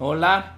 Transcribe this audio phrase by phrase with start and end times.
[0.00, 0.56] Hola.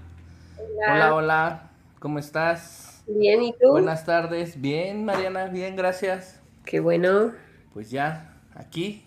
[0.59, 1.71] Hola, hola.
[1.99, 3.03] ¿Cómo estás?
[3.07, 3.71] Bien, ¿y tú?
[3.71, 4.61] Buenas tardes.
[4.61, 6.39] Bien, Mariana, bien, gracias.
[6.67, 7.33] Qué bueno.
[7.73, 9.03] Pues ya, aquí.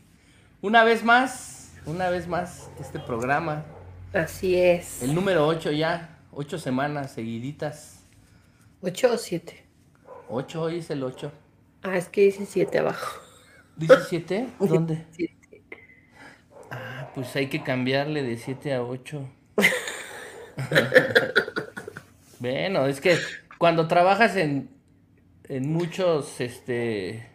[0.59, 3.63] Una vez más, una vez más, este programa.
[4.11, 5.03] Así es.
[5.03, 8.03] El número 8 ya, ocho semanas seguiditas.
[8.81, 9.63] ¿Ocho o siete?
[10.29, 11.31] Ocho, hoy es el 8.
[11.83, 13.21] Ah, es que dice siete abajo.
[13.75, 14.47] ¿Dice 7?
[14.59, 15.05] ¿Dónde?
[15.11, 15.61] Siete.
[16.71, 19.27] Ah, pues hay que cambiarle de 7 a 8.
[22.39, 23.17] bueno, es que
[23.57, 24.69] cuando trabajas en,
[25.47, 27.29] en muchos, este,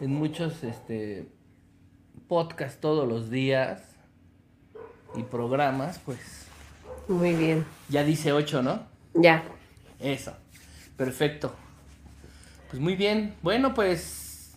[0.00, 1.28] en muchos, este,
[2.28, 3.82] podcasts todos los días
[5.16, 6.46] y programas, pues
[7.08, 7.64] Muy bien.
[7.88, 8.86] ya dice 8, ¿no?
[9.14, 9.44] Ya.
[10.00, 10.36] Eso.
[10.96, 11.54] Perfecto.
[12.68, 13.34] Pues muy bien.
[13.42, 14.56] Bueno, pues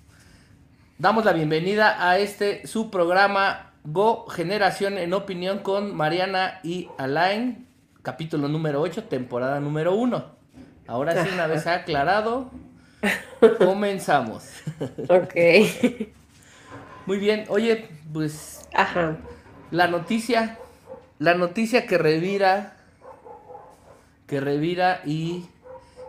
[0.97, 7.67] damos la bienvenida a este su programa Go Generación en Opinión con Mariana y Alain,
[8.01, 10.25] capítulo número 8, temporada número 1.
[10.87, 12.51] Ahora sí, una vez aclarado,
[13.57, 14.49] comenzamos.
[15.07, 15.35] Ok.
[17.05, 17.45] Muy bien.
[17.49, 19.17] Oye, pues Ajá.
[19.71, 20.57] la noticia,
[21.19, 22.77] la noticia que revira,
[24.27, 25.45] que revira y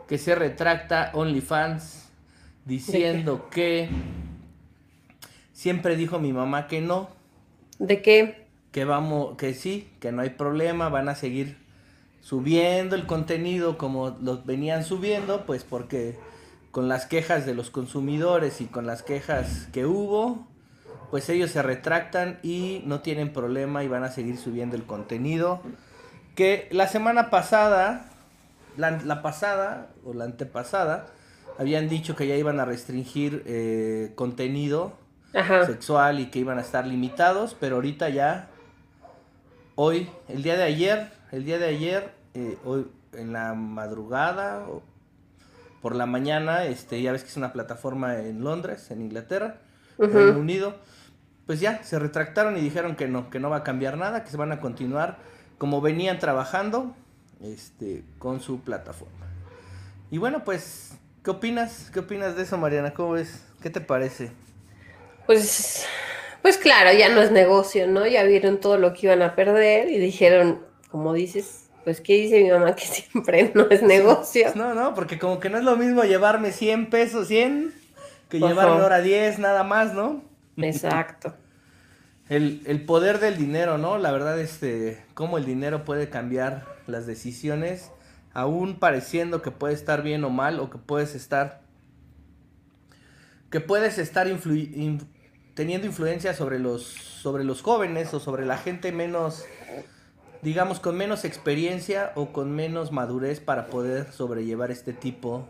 [0.08, 2.08] que se retracta OnlyFans
[2.64, 3.88] diciendo que
[5.52, 7.08] siempre dijo mi mamá que no,
[7.78, 8.46] ¿De qué?
[8.72, 11.56] que vamos, que sí, que no hay problema, van a seguir
[12.20, 16.18] subiendo el contenido como lo venían subiendo, pues porque
[16.70, 20.46] con las quejas de los consumidores y con las quejas que hubo,
[21.10, 25.60] pues ellos se retractan y no tienen problema y van a seguir subiendo el contenido.
[26.36, 28.10] Que la semana pasada,
[28.76, 31.06] la, la pasada o la antepasada,
[31.58, 34.94] habían dicho que ya iban a restringir eh, contenido
[35.34, 35.66] Ajá.
[35.66, 38.48] sexual y que iban a estar limitados, pero ahorita ya,
[39.74, 44.82] hoy, el día de ayer, el día de ayer, eh, hoy en la madrugada, o
[45.82, 49.58] por la mañana, este, ya ves que es una plataforma en Londres, en Inglaterra,
[49.98, 50.12] Ujú.
[50.12, 50.74] Reino Unido,
[51.46, 54.30] pues ya se retractaron y dijeron que no, que no va a cambiar nada, que
[54.30, 55.18] se van a continuar
[55.58, 56.94] como venían trabajando,
[57.42, 59.26] este, con su plataforma.
[60.10, 61.90] Y bueno, pues, ¿qué opinas?
[61.92, 62.94] ¿Qué opinas de eso, Mariana?
[62.94, 63.44] ¿Cómo ves?
[63.62, 64.32] ¿Qué te parece?
[65.26, 65.86] Pues,
[66.42, 68.06] pues claro, ya no es negocio, ¿no?
[68.06, 70.60] Ya vieron todo lo que iban a perder y dijeron,
[70.90, 72.74] como dices, pues ¿qué dice mi mamá?
[72.76, 74.52] Que siempre no es negocio.
[74.54, 77.72] No, no, porque como que no es lo mismo llevarme 100 pesos, 100,
[78.28, 78.48] que Ajá.
[78.48, 80.22] llevarme ahora 10 nada más, ¿no?
[80.56, 81.34] Exacto.
[82.28, 83.98] El, el poder del dinero, ¿no?
[83.98, 87.90] La verdad, este, cómo el dinero puede cambiar las decisiones,
[88.32, 91.62] aún pareciendo que puede estar bien o mal, o que puedes estar,
[93.50, 95.08] que puedes estar influ- in-
[95.54, 99.44] teniendo influencia sobre los, sobre los jóvenes o sobre la gente menos,
[100.42, 105.46] digamos, con menos experiencia o con menos madurez para poder sobrellevar este tipo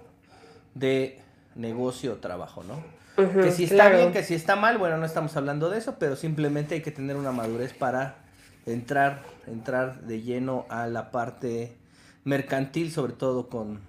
[0.74, 1.20] de
[1.54, 2.82] negocio o trabajo, ¿no?
[3.16, 3.96] Que si está claro.
[3.98, 6.90] bien, que si está mal, bueno, no estamos hablando de eso, pero simplemente hay que
[6.90, 8.16] tener una madurez para
[8.64, 11.76] entrar, entrar de lleno a la parte
[12.24, 13.80] mercantil, sobre todo con,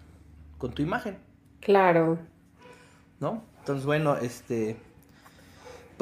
[0.58, 1.18] con tu imagen,
[1.62, 2.18] Claro.
[3.20, 3.44] ¿no?
[3.60, 4.78] Entonces, bueno, este,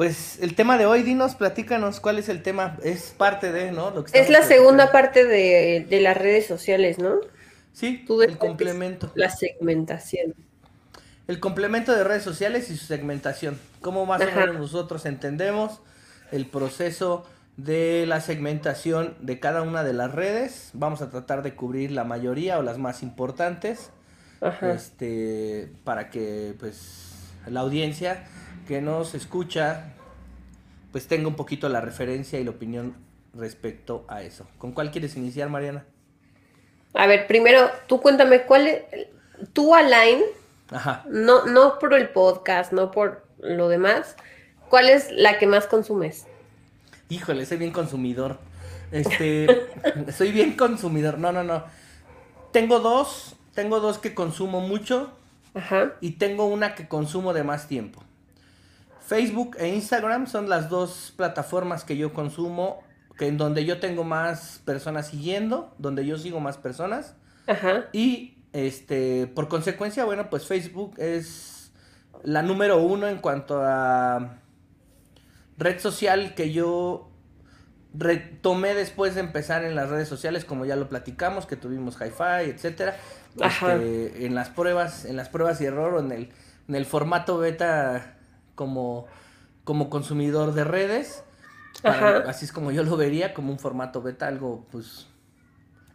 [0.00, 3.90] pues el tema de hoy, dinos, platícanos cuál es el tema, es parte de, ¿no?
[3.90, 7.16] Lo que Es la segunda parte de, de las redes sociales, ¿no?
[7.74, 9.12] Sí, Tú el complemento.
[9.14, 10.34] La segmentación.
[11.28, 13.58] El complemento de redes sociales y su segmentación.
[13.82, 15.82] Cómo más o menos nosotros entendemos
[16.32, 17.26] el proceso
[17.58, 20.70] de la segmentación de cada una de las redes.
[20.72, 23.90] Vamos a tratar de cubrir la mayoría o las más importantes.
[24.40, 24.72] Ajá.
[24.72, 27.10] Este, para que pues
[27.46, 28.24] la audiencia
[28.70, 29.94] que nos escucha
[30.92, 32.94] pues tenga un poquito la referencia y la opinión
[33.34, 34.46] respecto a eso.
[34.58, 35.86] ¿Con cuál quieres iniciar, Mariana?
[36.94, 38.82] A ver, primero, tú cuéntame, ¿cuál es,
[39.52, 40.20] tú, Alain,
[40.70, 41.02] Ajá.
[41.08, 44.14] no, no por el podcast, no por lo demás,
[44.68, 46.26] ¿cuál es la que más consumes?
[47.08, 48.38] Híjole, soy bien consumidor.
[48.92, 49.66] Este,
[50.16, 51.18] soy bien consumidor.
[51.18, 51.64] No, no, no.
[52.52, 55.10] Tengo dos, tengo dos que consumo mucho
[55.54, 55.94] Ajá.
[56.00, 58.04] y tengo una que consumo de más tiempo.
[59.10, 62.84] Facebook e Instagram son las dos plataformas que yo consumo,
[63.18, 67.16] que en donde yo tengo más personas siguiendo, donde yo sigo más personas
[67.48, 67.86] Ajá.
[67.92, 71.72] y este, por consecuencia, bueno, pues Facebook es
[72.22, 74.38] la número uno en cuanto a
[75.58, 77.10] red social que yo
[77.92, 82.48] retomé después de empezar en las redes sociales, como ya lo platicamos, que tuvimos hi-fi,
[82.48, 82.96] etcétera.
[83.40, 83.74] Ajá.
[83.74, 86.28] Este, en las pruebas, en las pruebas y error, o en el,
[86.68, 88.19] en el formato beta
[88.60, 89.06] como,
[89.64, 91.24] como consumidor de redes.
[91.82, 95.06] Para- así es como yo lo vería, como un formato beta, algo pues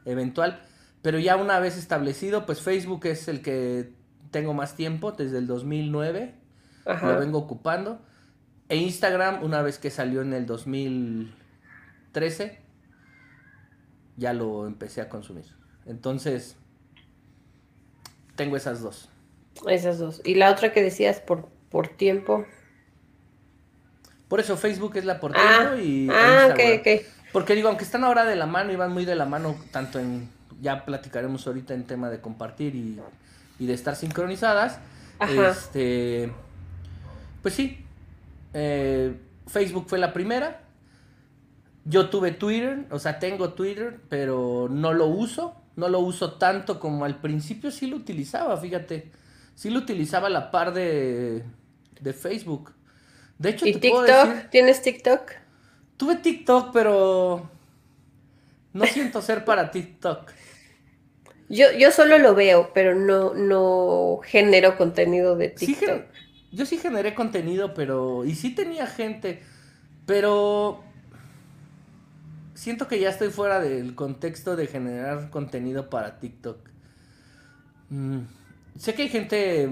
[0.03, 0.63] eventual.
[1.03, 3.93] Pero ya una vez establecido, pues Facebook es el que
[4.31, 6.33] tengo más tiempo, desde el 2009.
[6.87, 8.01] Lo vengo ocupando.
[8.67, 12.61] E Instagram, una vez que salió en el 2013,
[14.17, 15.45] ya lo empecé a consumir.
[15.85, 16.57] Entonces,
[18.35, 19.09] tengo esas dos.
[19.67, 20.19] Esas dos.
[20.25, 22.43] ¿Y la otra que decías por, por tiempo?
[24.27, 27.05] Por eso Facebook es la por tiempo ah, y ah, ok, ok.
[27.31, 29.99] Porque digo, aunque están ahora de la mano y van muy de la mano, tanto
[29.99, 30.29] en,
[30.61, 32.99] ya platicaremos ahorita en tema de compartir y,
[33.59, 34.79] de estar sincronizadas,
[35.19, 36.31] este,
[37.41, 37.85] pues sí,
[38.53, 39.15] eh,
[39.47, 40.61] Facebook fue la primera,
[41.83, 46.79] yo tuve Twitter, o sea, tengo Twitter, pero no lo uso, no lo uso tanto
[46.79, 49.11] como al principio sí lo utilizaba, fíjate,
[49.55, 51.43] sí lo utilizaba a la par de,
[51.99, 52.71] de Facebook.
[53.37, 54.49] De hecho, ¿Y TikTok?
[54.49, 55.31] ¿Tienes TikTok?
[55.97, 57.49] Tuve TikTok, pero
[58.73, 60.31] no siento ser para TikTok.
[61.47, 66.03] Yo, yo solo lo veo, pero no, no genero contenido de TikTok.
[66.51, 68.25] yo sí generé contenido, pero.
[68.25, 69.43] Y sí tenía gente.
[70.05, 70.83] Pero.
[72.53, 76.57] Siento que ya estoy fuera del contexto de generar contenido para TikTok.
[77.89, 78.21] Mm,
[78.77, 79.69] sé que hay gente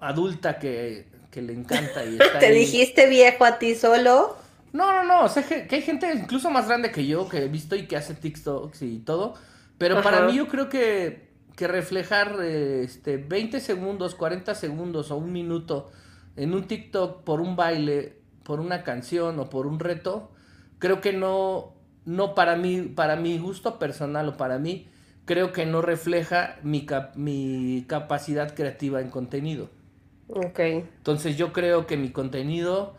[0.00, 1.06] adulta que,
[1.42, 4.36] le encanta y está ¿Te dijiste viejo a ti solo?
[4.72, 7.76] No, no, no, sé que, hay gente incluso más grande que yo que he visto
[7.76, 9.34] y que hace TikToks y todo,
[9.78, 15.32] pero para mí yo creo que, que reflejar este 20 segundos, 40 segundos o un
[15.32, 15.90] minuto
[16.36, 20.30] en un TikTok por un baile, por una canción o por un reto,
[20.78, 21.72] creo que no,
[22.04, 24.86] no para mí, para mi gusto personal o para mí,
[25.24, 29.70] creo que no refleja mi, mi capacidad creativa en contenido.
[30.28, 30.58] Ok.
[30.58, 32.96] Entonces yo creo que mi contenido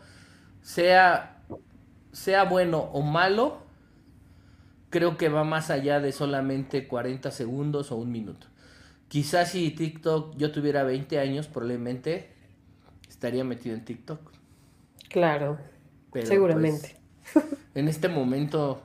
[0.62, 1.38] sea
[2.12, 3.58] sea bueno o malo,
[4.90, 8.46] creo que va más allá de solamente 40 segundos o un minuto.
[9.08, 12.28] Quizás si TikTok yo tuviera 20 años, probablemente
[13.08, 14.20] estaría metido en TikTok.
[15.08, 15.58] Claro,
[16.24, 16.96] seguramente.
[17.32, 18.82] Pues, en este momento,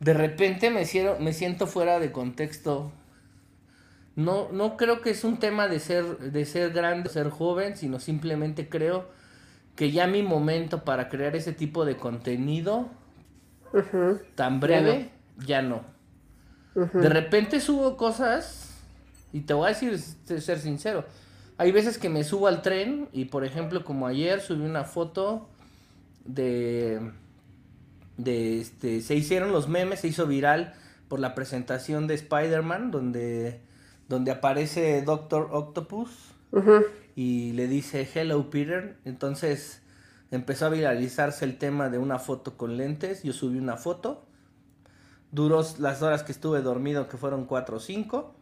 [0.00, 0.84] de repente me,
[1.20, 2.92] me siento fuera de contexto.
[4.18, 8.00] No, no creo que es un tema de ser, de ser grande, ser joven, sino
[8.00, 9.06] simplemente creo
[9.76, 12.88] que ya mi momento para crear ese tipo de contenido
[14.34, 15.12] tan breve,
[15.46, 15.82] ya no.
[16.74, 18.74] De repente subo cosas,
[19.32, 21.04] y te voy a decir, ser sincero,
[21.56, 25.48] hay veces que me subo al tren y por ejemplo como ayer subí una foto
[26.24, 27.12] de,
[28.16, 30.74] de este, se hicieron los memes, se hizo viral
[31.06, 33.67] por la presentación de Spider-Man donde,
[34.08, 36.10] donde aparece Doctor Octopus
[37.14, 38.96] y le dice Hello Peter.
[39.04, 39.82] Entonces
[40.30, 43.22] empezó a viralizarse el tema de una foto con lentes.
[43.22, 44.24] Yo subí una foto.
[45.30, 48.34] Duró las horas que estuve dormido, que fueron cuatro o cinco.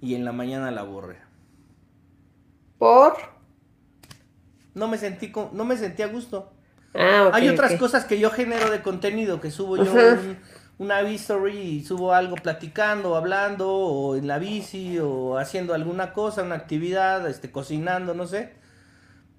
[0.00, 1.18] Y en la mañana la borré.
[2.78, 3.14] ¿Por?
[4.74, 6.52] No me sentí, no me sentí a gusto.
[6.94, 9.84] Ah, Hay otras cosas que yo genero de contenido, que subo yo
[10.78, 16.42] una story y subo algo platicando, hablando, o en la bici, o haciendo alguna cosa,
[16.42, 18.52] una actividad, este, cocinando, no sé.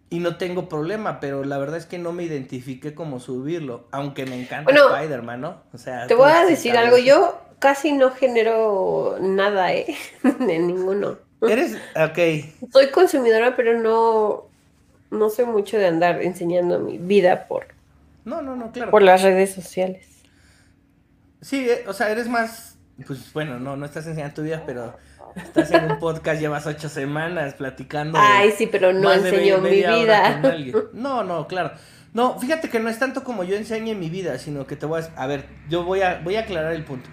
[0.09, 4.25] Y no tengo problema, pero la verdad es que no me identifiqué como subirlo, aunque
[4.25, 5.61] me encanta Spider-Man, ¿no?
[5.71, 9.95] O sea, te voy a decir algo, yo casi no genero nada, ¿eh?
[10.39, 11.17] de ninguno.
[11.41, 12.71] Eres, ok.
[12.73, 14.45] Soy consumidora, pero no,
[15.11, 17.67] no sé mucho de andar enseñando mi vida por...
[18.25, 18.91] No, no, no, claro.
[18.91, 20.18] Por las redes sociales.
[21.41, 24.97] Sí, eh, o sea, eres más, pues bueno, no, no estás enseñando tu vida, pero
[25.35, 28.17] estás en un podcast, llevas ocho semanas platicando.
[28.21, 30.41] Ay, sí, pero no enseño mi vida.
[30.93, 31.71] No, no, claro.
[32.13, 35.01] No, fíjate que no es tanto como yo enseñe mi vida, sino que te voy
[35.01, 35.21] a...
[35.21, 37.09] A ver, yo voy a, voy a aclarar el punto.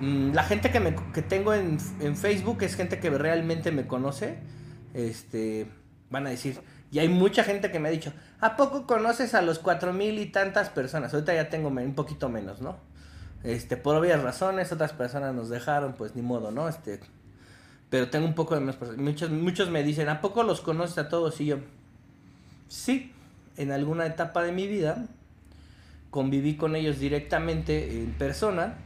[0.00, 3.86] Mm, la gente que, me, que tengo en, en Facebook es gente que realmente me
[3.86, 4.38] conoce.
[4.94, 5.66] Este,
[6.08, 9.42] van a decir, y hay mucha gente que me ha dicho, ¿a poco conoces a
[9.42, 11.12] los cuatro mil y tantas personas?
[11.12, 12.78] Ahorita ya tengo un poquito menos, ¿no?
[13.44, 16.66] Este, por obvias razones, otras personas nos dejaron, pues ni modo, ¿no?
[16.66, 16.98] Este,
[17.90, 21.08] pero tengo un poco de más Muchos, muchos me dicen, ¿a poco los conoces a
[21.10, 21.40] todos?
[21.40, 21.58] Y yo,
[22.68, 23.12] sí,
[23.58, 25.06] en alguna etapa de mi vida
[26.10, 28.78] conviví con ellos directamente en persona.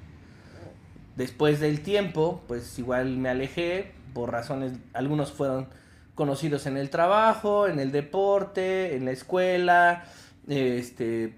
[1.16, 5.68] Después del tiempo, pues igual me alejé por razones, algunos fueron
[6.14, 10.04] conocidos en el trabajo, en el deporte, en la escuela,
[10.48, 11.38] este,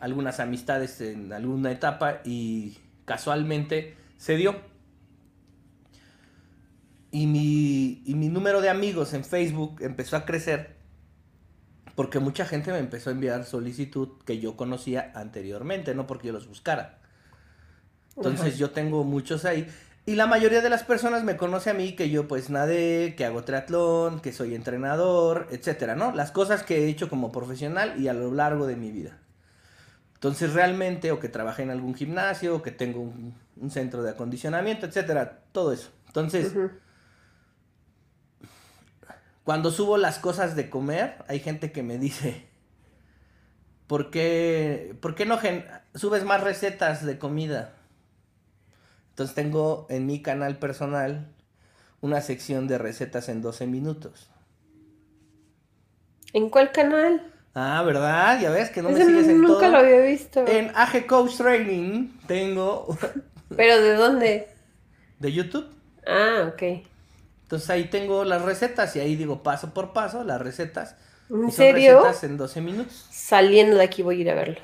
[0.00, 4.56] algunas amistades en alguna etapa y casualmente se dio.
[7.10, 10.78] Y mi, y mi número de amigos en Facebook empezó a crecer
[11.98, 16.32] porque mucha gente me empezó a enviar solicitud que yo conocía anteriormente, no porque yo
[16.32, 17.00] los buscara.
[18.16, 19.66] Entonces yo tengo muchos ahí.
[20.06, 23.24] Y la mayoría de las personas me conoce a mí que yo pues nadé, que
[23.24, 26.12] hago triatlón, que soy entrenador, etcétera, ¿no?
[26.12, 29.18] Las cosas que he hecho como profesional y a lo largo de mi vida.
[30.18, 34.10] Entonces realmente, o que trabajé en algún gimnasio, o que tengo un, un centro de
[34.10, 35.90] acondicionamiento, etcétera, todo eso.
[36.08, 36.52] Entonces,
[39.44, 42.46] cuando subo las cosas de comer, hay gente que me dice,
[43.86, 45.38] ¿por qué, ¿por qué no
[45.94, 47.74] subes más recetas de comida?
[49.10, 51.28] Entonces tengo en mi canal personal
[52.00, 54.30] una sección de recetas en 12 minutos.
[56.32, 57.32] ¿En cuál canal?
[57.54, 58.40] Ah, ¿verdad?
[58.40, 59.54] Ya ves que no me sigues en todo.
[59.54, 60.46] Nunca lo había visto.
[60.46, 62.96] En AG Coach Training tengo.
[63.56, 64.48] ¿Pero de dónde?
[65.18, 65.66] De YouTube.
[66.06, 66.62] Ah, ok.
[67.42, 70.96] Entonces ahí tengo las recetas y ahí digo paso por paso las recetas.
[71.30, 72.02] ¿En serio?
[72.02, 73.06] recetas en 12 minutos.
[73.10, 74.60] Saliendo de aquí voy a ir a verlo.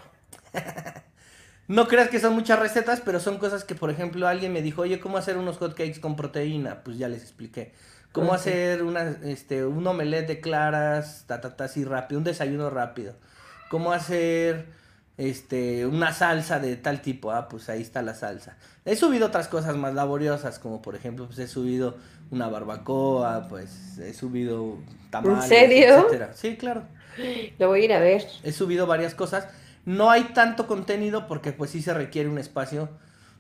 [1.69, 4.83] no creas que son muchas recetas, pero son cosas que, por ejemplo, alguien me dijo,
[4.83, 6.83] oye, ¿cómo hacer unos hotcakes con proteína?
[6.85, 7.73] Pues ya les expliqué.
[8.15, 12.71] ¿Cómo hacer una, este, un omelette de claras, ta, ta, ta, así rápido, un desayuno
[12.71, 13.15] rápido?
[13.69, 14.67] ¿Cómo hacer
[15.19, 17.33] este, una salsa de tal tipo?
[17.33, 18.57] Ah, pues ahí está la salsa.
[18.85, 21.97] He subido otras cosas más laboriosas, como por ejemplo, pues he subido
[22.31, 24.79] una barbacoa, pues he subido
[25.11, 25.99] tamales, ¿En serio?
[25.99, 26.31] etcétera.
[26.35, 26.85] Sí, claro.
[27.59, 28.25] Lo voy a ir a ver.
[28.45, 29.49] He subido varias cosas.
[29.87, 32.91] No hay tanto contenido porque pues sí se requiere un espacio.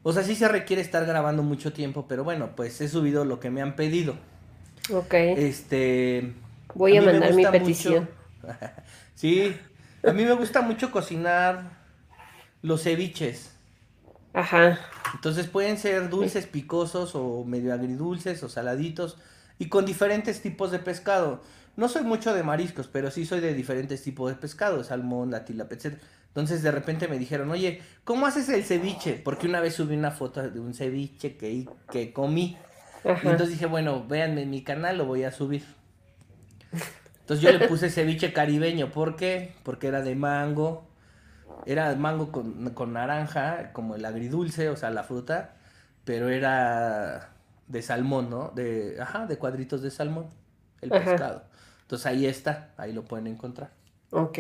[0.02, 3.38] O sea, sí se requiere estar grabando mucho tiempo, pero bueno, pues he subido lo
[3.38, 4.16] que me han pedido.
[4.90, 5.14] Ok.
[5.14, 6.32] Este.
[6.74, 8.08] Voy a, mandar mi petición.
[9.14, 9.56] sí,
[10.06, 11.70] a mí me gusta mucho cocinar
[12.62, 13.52] los ceviches.
[14.32, 14.80] Ajá.
[15.14, 19.16] Entonces pueden ser dulces, picosos o medio agridulces o saladitos
[19.58, 21.42] y con diferentes tipos de pescado.
[21.76, 25.44] No soy mucho de mariscos, pero sí soy de diferentes tipos de pescado, salmón, la
[25.44, 25.98] tilapia, etc.
[26.28, 29.14] Entonces de repente me dijeron, oye, ¿cómo haces el ceviche?
[29.14, 32.56] Porque una vez subí una foto de un ceviche que, que comí.
[33.04, 35.64] Y entonces dije, bueno, véanme en mi canal, lo voy a subir.
[37.20, 38.90] Entonces yo le puse ceviche caribeño.
[38.90, 39.54] ¿Por qué?
[39.62, 40.86] Porque era de mango,
[41.66, 45.54] era mango con, naranja, como el agridulce, o sea, la fruta,
[46.04, 47.30] pero era
[47.66, 48.52] de salmón, ¿no?
[48.54, 50.30] De, ajá, de cuadritos de salmón,
[50.80, 51.44] el pescado.
[51.82, 53.70] Entonces ahí está, ahí lo pueden encontrar.
[54.10, 54.38] Ok,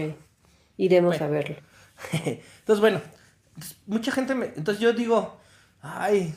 [0.76, 1.56] iremos a verlo.
[2.12, 3.00] Entonces, bueno,
[3.86, 4.46] mucha gente me...
[4.46, 5.38] Entonces yo digo,
[5.80, 6.34] ay,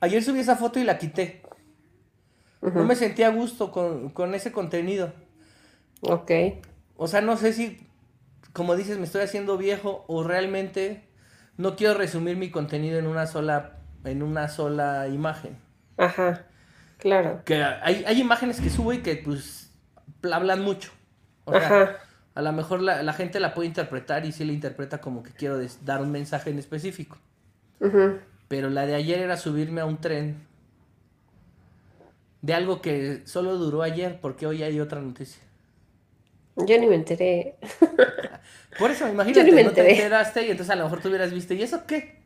[0.00, 1.39] ayer subí esa foto y la quité.
[2.62, 5.12] No me sentía a gusto con, con ese contenido.
[6.02, 6.30] Ok.
[6.96, 7.90] O sea, no sé si
[8.52, 11.04] como dices, me estoy haciendo viejo o realmente
[11.56, 15.58] no quiero resumir mi contenido en una sola, en una sola imagen.
[15.96, 16.46] Ajá,
[16.98, 17.42] claro.
[17.44, 19.72] Que hay, hay imágenes que subo y que pues
[20.32, 20.90] hablan mucho.
[21.44, 21.96] O Ajá.
[22.34, 25.58] a lo mejor la, gente la puede interpretar y sí la interpreta como que quiero
[25.84, 27.18] dar un mensaje en específico.
[28.48, 30.46] Pero la de ayer era subirme a un tren
[32.42, 35.42] de algo que solo duró ayer porque hoy hay otra noticia.
[36.56, 37.56] Yo ni me enteré.
[38.78, 41.62] Por eso, imagínate, no te enteraste y entonces a lo mejor tú hubieras visto, ¿y
[41.62, 42.20] eso qué?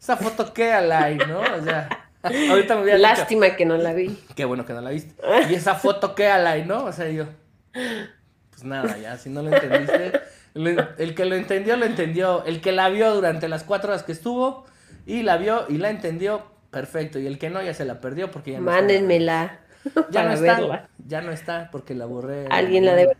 [0.00, 1.40] ¿Esa foto qué, Alay, no?
[1.40, 1.88] O sea,
[2.22, 4.18] ahorita me hubiera Lástima que no la vi.
[4.34, 5.14] Qué bueno que no la viste.
[5.50, 6.84] ¿Y esa foto qué, Alay, no?
[6.84, 7.26] O sea, yo,
[7.72, 10.20] pues nada, ya, si no lo entendiste,
[10.54, 12.44] el que lo entendió, lo entendió.
[12.44, 14.64] El que la vio durante las cuatro horas que estuvo
[15.06, 17.18] y la vio y la entendió, perfecto.
[17.18, 19.60] Y el que no, ya se la perdió porque ya no Mándenmela.
[20.10, 22.46] Ya no está, ya no está porque la borré.
[22.50, 23.16] Alguien la debe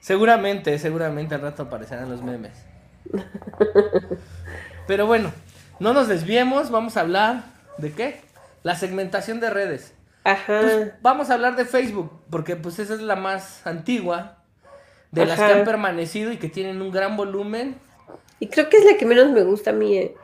[0.00, 2.64] Seguramente, seguramente al rato aparecerán los memes.
[4.86, 5.30] Pero bueno,
[5.80, 7.44] no nos desviemos, vamos a hablar
[7.76, 8.20] de qué?
[8.62, 9.92] La segmentación de redes.
[10.24, 10.60] Ajá.
[10.62, 14.38] Pues, vamos a hablar de Facebook, porque pues esa es la más antigua
[15.10, 17.76] de las que han permanecido y que tienen un gran volumen.
[18.40, 19.96] Y creo que es la que menos me gusta a mí.
[19.96, 20.14] Eh.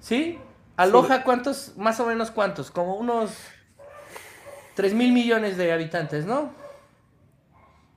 [0.00, 0.38] ¿Sí?
[0.82, 1.76] Aloja, ¿cuántos?
[1.76, 2.70] Más o menos cuántos?
[2.70, 3.32] Como unos
[4.74, 6.60] 3 mil millones de habitantes, ¿no?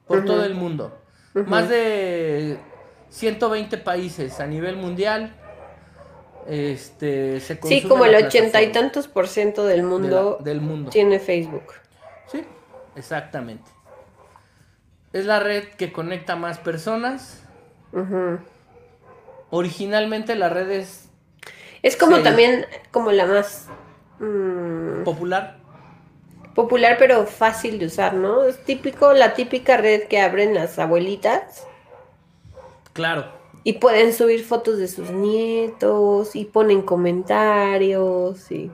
[0.08, 0.98] por todo el mundo.
[1.34, 2.58] Más de
[3.10, 5.36] 120 países a nivel mundial.
[6.48, 11.20] Este, se sí, como el ochenta y tantos por ciento del mundo, del mundo tiene
[11.20, 11.74] Facebook.
[12.28, 12.44] Sí,
[12.98, 13.72] exactamente.
[15.14, 17.44] Es la red que conecta más personas.
[19.52, 21.03] Originalmente la red es...
[21.84, 23.68] Es como también como la más...
[24.20, 25.64] Mm, popular
[26.54, 28.44] popular pero fácil de usar, ¿no?
[28.44, 31.66] Es típico, la típica red que abren las abuelitas.
[32.94, 33.26] Claro.
[33.64, 38.70] Y pueden subir fotos de sus nietos y ponen comentarios y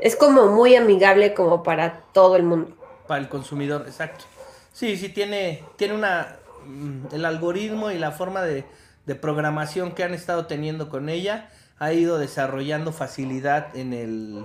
[0.00, 2.72] es como muy amigable como para todo el mundo.
[3.06, 4.24] Para el consumidor, exacto.
[4.72, 8.64] Sí, sí tiene tiene una mm, el algoritmo y la forma de,
[9.04, 11.50] de programación que han estado teniendo con ella
[11.80, 14.44] ha ido desarrollando facilidad en el,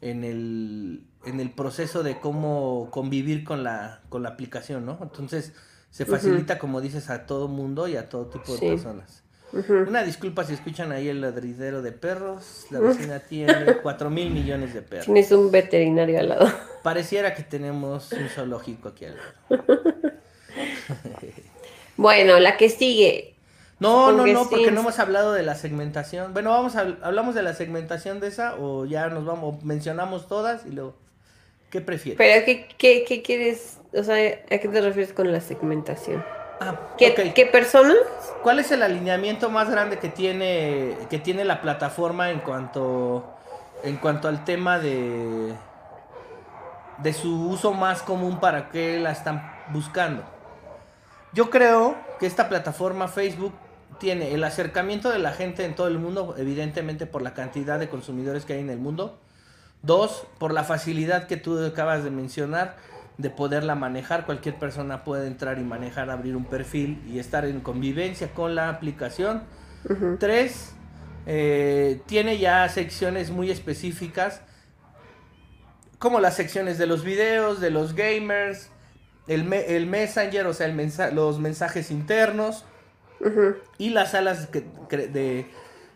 [0.00, 4.98] en el, en el proceso de cómo convivir con la, con la aplicación, ¿no?
[5.02, 5.52] Entonces
[5.90, 9.22] se facilita, como dices, a todo mundo y a todo tipo de personas.
[9.52, 12.66] Una disculpa si escuchan ahí el ladridero de perros.
[12.70, 15.04] La vecina tiene 4 mil millones de perros.
[15.04, 16.50] Tienes un veterinario al lado.
[16.82, 19.64] Pareciera que tenemos un zoológico aquí al lado.
[21.98, 23.31] bueno, la que sigue.
[23.82, 26.32] No, no, no, porque no hemos hablado de la segmentación.
[26.32, 30.64] Bueno, vamos a, hablamos de la segmentación de esa o ya nos vamos, mencionamos todas
[30.64, 30.94] y luego,
[31.68, 32.16] ¿qué prefieres?
[32.18, 33.80] Pero, ¿qué, qué, qué quieres?
[33.92, 36.24] O sea, ¿a qué te refieres con la segmentación?
[36.60, 37.96] Ah, ¿Qué, ¿Qué, personas?
[38.44, 43.34] ¿Cuál es el alineamiento más grande que tiene, que tiene la plataforma en cuanto,
[43.82, 45.52] en cuanto al tema de,
[46.98, 50.22] de su uso más común para qué la están buscando?
[51.32, 53.54] Yo creo que esta plataforma Facebook
[54.02, 57.88] tiene el acercamiento de la gente en todo el mundo, evidentemente por la cantidad de
[57.88, 59.16] consumidores que hay en el mundo.
[59.82, 62.76] Dos, por la facilidad que tú acabas de mencionar
[63.16, 64.26] de poderla manejar.
[64.26, 68.70] Cualquier persona puede entrar y manejar, abrir un perfil y estar en convivencia con la
[68.70, 69.44] aplicación.
[70.18, 70.74] Tres,
[71.26, 74.40] eh, tiene ya secciones muy específicas,
[76.00, 78.68] como las secciones de los videos, de los gamers,
[79.28, 82.64] el, el Messenger, o sea, el los mensajes internos.
[83.78, 85.46] Y las salas de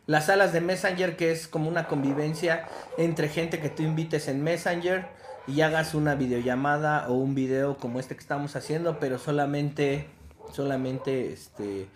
[0.07, 4.43] las salas de Messenger, que es como una convivencia entre gente que tú invites en
[4.43, 5.09] Messenger
[5.49, 10.07] y hagas una videollamada o un video como este que estamos haciendo, pero solamente,
[10.53, 11.89] solamente, este,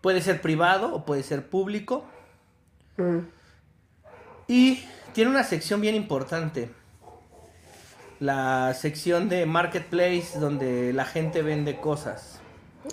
[0.00, 2.04] puede ser privado o puede ser público.
[2.96, 3.18] Mm.
[4.46, 6.70] Y tiene una sección bien importante.
[8.20, 12.40] La sección de Marketplace donde la gente vende cosas.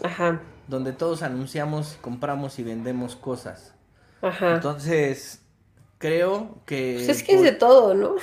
[0.04, 0.42] Ajá.
[0.68, 3.74] Donde todos anunciamos, compramos y vendemos cosas.
[4.22, 4.56] Ajá.
[4.56, 5.42] Entonces,
[5.98, 6.94] creo que...
[6.96, 8.16] Pues es que es de todo, ¿no?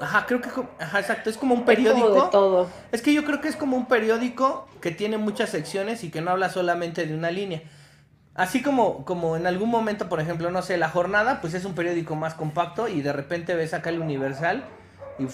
[0.00, 0.48] Ajá, creo que,
[0.78, 2.24] ajá, exacto, es como un periódico.
[2.24, 2.68] Es, todo.
[2.90, 6.20] es que yo creo que es como un periódico que tiene muchas secciones y que
[6.20, 7.62] no habla solamente de una línea.
[8.34, 11.74] Así como, como en algún momento, por ejemplo, no sé, La Jornada, pues es un
[11.74, 14.64] periódico más compacto y de repente ves acá el Universal
[15.18, 15.26] y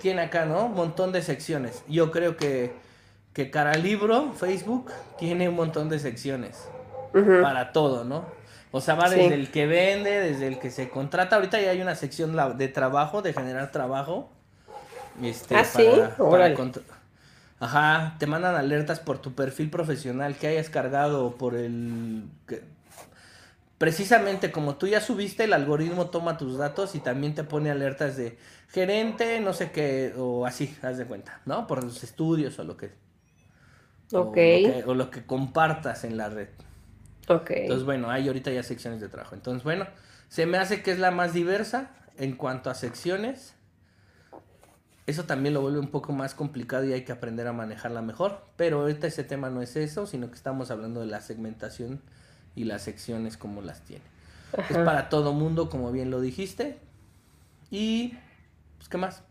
[0.00, 0.66] tiene acá, ¿no?
[0.66, 1.82] Un montón de secciones.
[1.88, 2.74] Yo creo que,
[3.32, 6.68] que Cara Libro, Facebook, tiene un montón de secciones
[7.42, 8.24] para todo, ¿no?
[8.70, 11.36] O sea, va desde el que vende, desde el que se contrata.
[11.36, 14.30] Ahorita ya hay una sección de trabajo, de generar trabajo.
[15.22, 15.86] Este, ah, sí,
[17.60, 22.24] Ajá, te mandan alertas por tu perfil profesional que hayas cargado por el...
[23.78, 28.16] Precisamente como tú ya subiste, el algoritmo toma tus datos y también te pone alertas
[28.16, 31.66] de gerente, no sé qué, o así, haz de cuenta, ¿no?
[31.66, 32.90] Por los estudios o lo que...
[34.12, 34.38] Ok.
[34.86, 36.48] o lo que compartas en la red.
[37.28, 39.34] Entonces, bueno, hay ahorita ya secciones de trabajo.
[39.34, 39.86] Entonces, bueno,
[40.28, 43.54] se me hace que es la más diversa en cuanto a secciones.
[45.06, 48.44] Eso también lo vuelve un poco más complicado y hay que aprender a manejarla mejor.
[48.56, 52.00] Pero ahorita ese tema no es eso, sino que estamos hablando de la segmentación
[52.54, 54.04] y las secciones como las tiene.
[54.68, 56.78] Es para todo mundo, como bien lo dijiste.
[57.70, 58.14] Y,
[58.76, 59.22] pues, ¿qué más?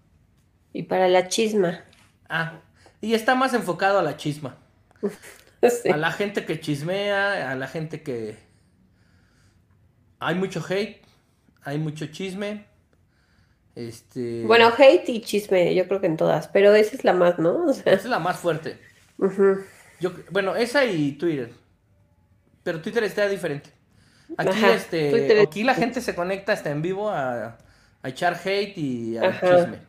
[0.74, 1.82] Y para la chisma.
[2.28, 2.60] Ah,
[3.02, 4.58] y está más enfocado a la chisma.
[5.92, 8.36] A la gente que chismea, a la gente que...
[10.20, 11.04] Hay mucho hate,
[11.64, 12.66] hay mucho chisme.
[13.76, 14.44] Este...
[14.44, 17.70] Bueno, hate y chisme, yo creo que en todas, pero esa es la más, ¿no?
[17.70, 18.80] Esa es la más fuerte.
[20.00, 21.52] yo, bueno, esa y Twitter.
[22.64, 23.70] Pero Twitter está diferente.
[24.38, 27.58] Aquí, este, aquí la gente se conecta hasta en vivo a,
[28.04, 29.80] echar hate y a chisme.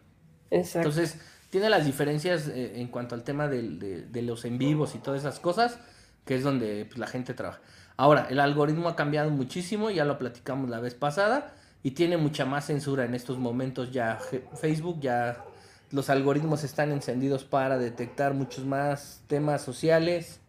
[0.51, 0.89] Exacto.
[0.89, 1.19] Entonces,
[1.53, 5.39] tiene las diferencias eh, en cuanto al tema de, los en vivos y todas esas
[5.39, 5.79] cosas,
[6.25, 7.61] que es donde pues, la gente trabaja.
[7.99, 12.47] Ahora, el algoritmo ha cambiado muchísimo, ya lo platicamos la vez pasada, y tiene mucha
[12.47, 14.19] más censura en estos momentos ya.
[14.55, 15.45] Facebook ya
[15.91, 20.41] los algoritmos están encendidos para detectar muchos más temas sociales,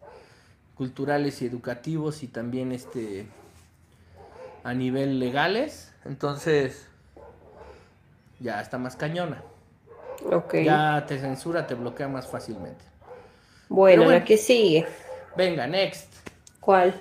[0.74, 3.26] culturales y educativos y también este
[4.62, 5.92] a nivel legales.
[6.06, 6.86] Entonces,
[8.40, 9.42] ya está más cañona.
[10.64, 12.84] Ya te censura, te bloquea más fácilmente.
[13.68, 14.86] Bueno, la que sigue.
[15.36, 16.12] Venga, next.
[16.60, 16.94] ¿Cuál?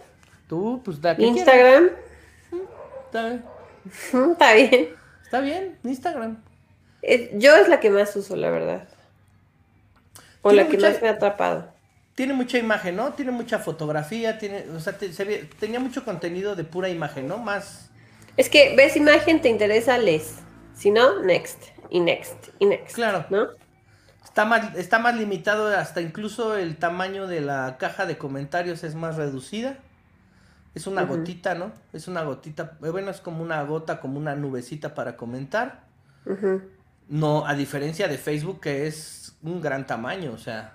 [0.47, 1.89] Tú, pues da Instagram.
[3.05, 3.43] Está bien.
[4.31, 4.89] Está bien.
[5.23, 6.37] Está bien, Instagram.
[7.33, 8.87] yo es la que más uso, la verdad.
[10.41, 11.71] O la que más me ha atrapado.
[12.15, 13.13] Tiene mucha imagen, ¿no?
[13.13, 14.95] Tiene mucha fotografía, tiene, o sea,
[15.59, 17.37] tenía mucho contenido de pura imagen, ¿no?
[17.37, 17.89] Más.
[18.37, 20.35] Es que ves imagen, te interesa, les.
[20.75, 22.95] Si no, next y next y next.
[22.95, 23.25] Claro.
[23.29, 23.47] ¿No?
[24.25, 28.95] Está más, está más limitado, hasta incluso el tamaño de la caja de comentarios es
[28.95, 29.77] más reducida.
[30.73, 31.71] Es una gotita, ¿no?
[31.93, 35.83] Es una gotita, eh, bueno, es como una gota, como una nubecita para comentar.
[37.07, 40.73] No, a diferencia de Facebook, que es un gran tamaño, o sea.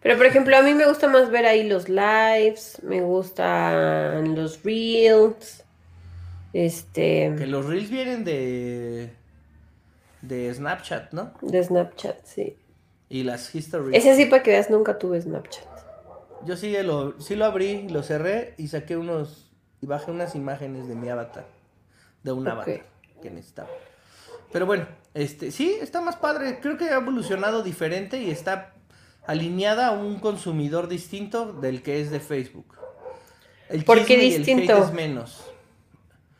[0.00, 4.62] Pero, por ejemplo, a mí me gusta más ver ahí los lives, me gustan los
[4.62, 5.64] reels.
[6.52, 7.34] Este.
[7.36, 9.23] Que los reels vienen de.
[10.28, 11.32] De Snapchat, ¿no?
[11.40, 12.56] De Snapchat, sí.
[13.08, 13.96] Y las histories.
[13.96, 15.64] Ese sí, para que veas, nunca tuve Snapchat.
[16.44, 19.50] Yo sí lo, sí lo abrí, lo cerré y saqué unos.
[19.80, 21.46] y bajé unas imágenes de mi avatar.
[22.22, 22.82] De un avatar
[23.22, 23.68] que necesitaba.
[24.52, 26.58] Pero bueno, este, sí, está más padre.
[26.60, 28.74] Creo que ha evolucionado diferente y está
[29.26, 32.76] alineada a un consumidor distinto del que es de Facebook.
[33.68, 34.76] El ¿Por qué distinto?
[34.76, 35.44] es menos.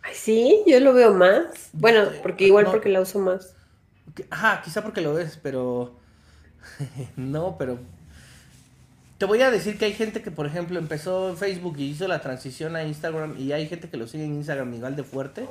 [0.03, 1.71] Ay, sí, yo lo veo más.
[1.73, 3.57] Bueno, porque igual porque la uso más.
[4.31, 5.97] Ajá, quizá porque lo ves, pero.
[7.17, 7.79] no, pero
[9.19, 12.09] te voy a decir que hay gente que, por ejemplo, empezó en Facebook y hizo
[12.09, 15.47] la transición a Instagram y hay gente que lo sigue en Instagram igual de fuerte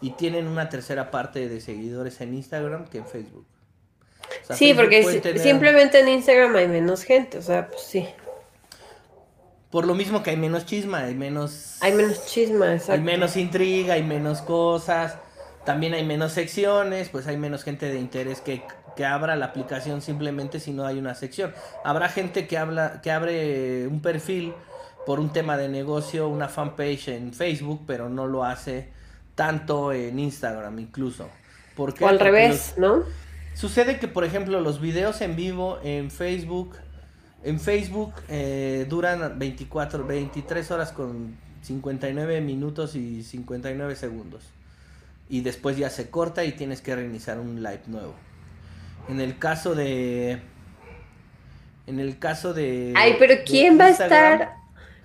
[0.00, 3.46] y tienen una tercera parte de seguidores en Instagram que en Facebook.
[4.50, 8.06] sí, porque simplemente en Instagram hay menos gente, o sea, pues sí.
[9.70, 11.78] Por lo mismo que hay menos chisma, hay menos...
[11.80, 12.92] Hay menos chisma, exacto.
[12.92, 15.16] Hay menos intriga, hay menos cosas,
[15.66, 18.62] también hay menos secciones, pues hay menos gente de interés que
[18.96, 21.52] que abra la aplicación simplemente si no hay una sección.
[21.84, 24.54] Habrá gente que habla, que abre un perfil
[25.04, 28.88] por un tema de negocio, una fanpage en Facebook, pero no lo hace
[29.36, 31.28] tanto en Instagram incluso.
[31.76, 33.04] Porque o al revés, ¿no?
[33.54, 36.74] Sucede que, por ejemplo, los videos en vivo en Facebook,
[37.44, 44.55] en Facebook eh, duran 24, 23 horas con 59 minutos y 59 segundos.
[45.28, 48.14] Y después ya se corta y tienes que reiniciar un live nuevo.
[49.08, 50.40] En el caso de.
[51.86, 52.92] En el caso de.
[52.96, 54.54] Ay, pero ¿quién va a estar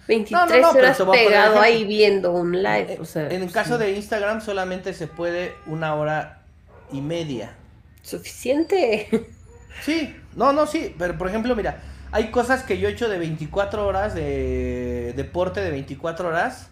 [0.08, 3.00] 23 horas pegado ahí viendo un live?
[3.16, 6.44] en el caso de Instagram solamente se puede una hora
[6.92, 7.56] y media.
[8.02, 9.10] Suficiente.
[9.86, 11.82] Sí, no, no, sí, pero por ejemplo, mira,
[12.12, 16.68] hay cosas que yo he hecho de 24 horas, de deporte de 24 horas.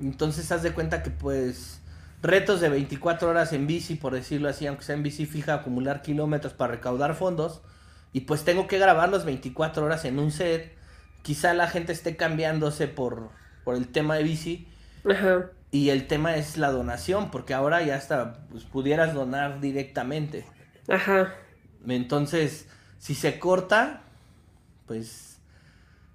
[0.00, 1.80] Entonces, haz de cuenta que pues
[2.22, 6.02] retos de 24 horas en bici, por decirlo así, aunque sea en bici fija, acumular
[6.02, 7.62] kilómetros para recaudar fondos.
[8.12, 10.76] Y pues tengo que grabar los 24 horas en un set.
[11.22, 13.30] Quizá la gente esté cambiándose por,
[13.64, 14.68] por el tema de bici.
[15.08, 15.50] Ajá.
[15.70, 20.44] Y el tema es la donación, porque ahora ya hasta pues, pudieras donar directamente.
[20.88, 21.34] Ajá.
[21.86, 24.02] Entonces, si se corta,
[24.86, 25.40] pues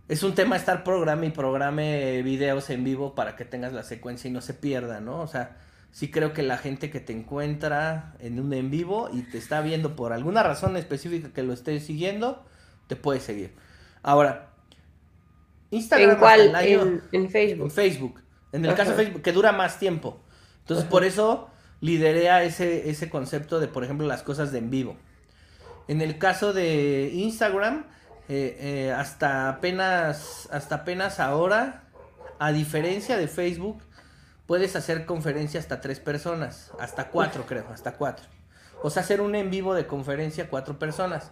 [0.08, 4.30] es un tema estar programa y programe videos en vivo para que tengas la secuencia
[4.30, 5.22] y no se pierda, ¿no?
[5.22, 5.58] O sea,
[5.96, 9.62] sí creo que la gente que te encuentra en un en vivo y te está
[9.62, 12.44] viendo por alguna razón específica que lo estés siguiendo,
[12.88, 13.54] te puede seguir.
[14.04, 14.50] Ahora,
[15.72, 16.10] Instagram.
[16.10, 16.42] ¿En cuál?
[17.14, 17.64] en, Facebook.
[17.64, 18.22] En Facebook.
[18.52, 20.22] En el caso de Facebook, que dura más tiempo.
[20.60, 24.70] Entonces, por eso lideré a ese, ese concepto de, por ejemplo, las cosas de en
[24.70, 24.98] vivo.
[25.88, 27.86] En el caso de Instagram,
[28.28, 31.86] eh, eh, hasta apenas, hasta apenas ahora,
[32.38, 33.82] a diferencia de Facebook,
[34.48, 38.26] puedes hacer conferencia hasta tres personas, hasta cuatro creo, hasta cuatro.
[38.82, 41.32] O sea, hacer un en vivo de conferencia cuatro personas.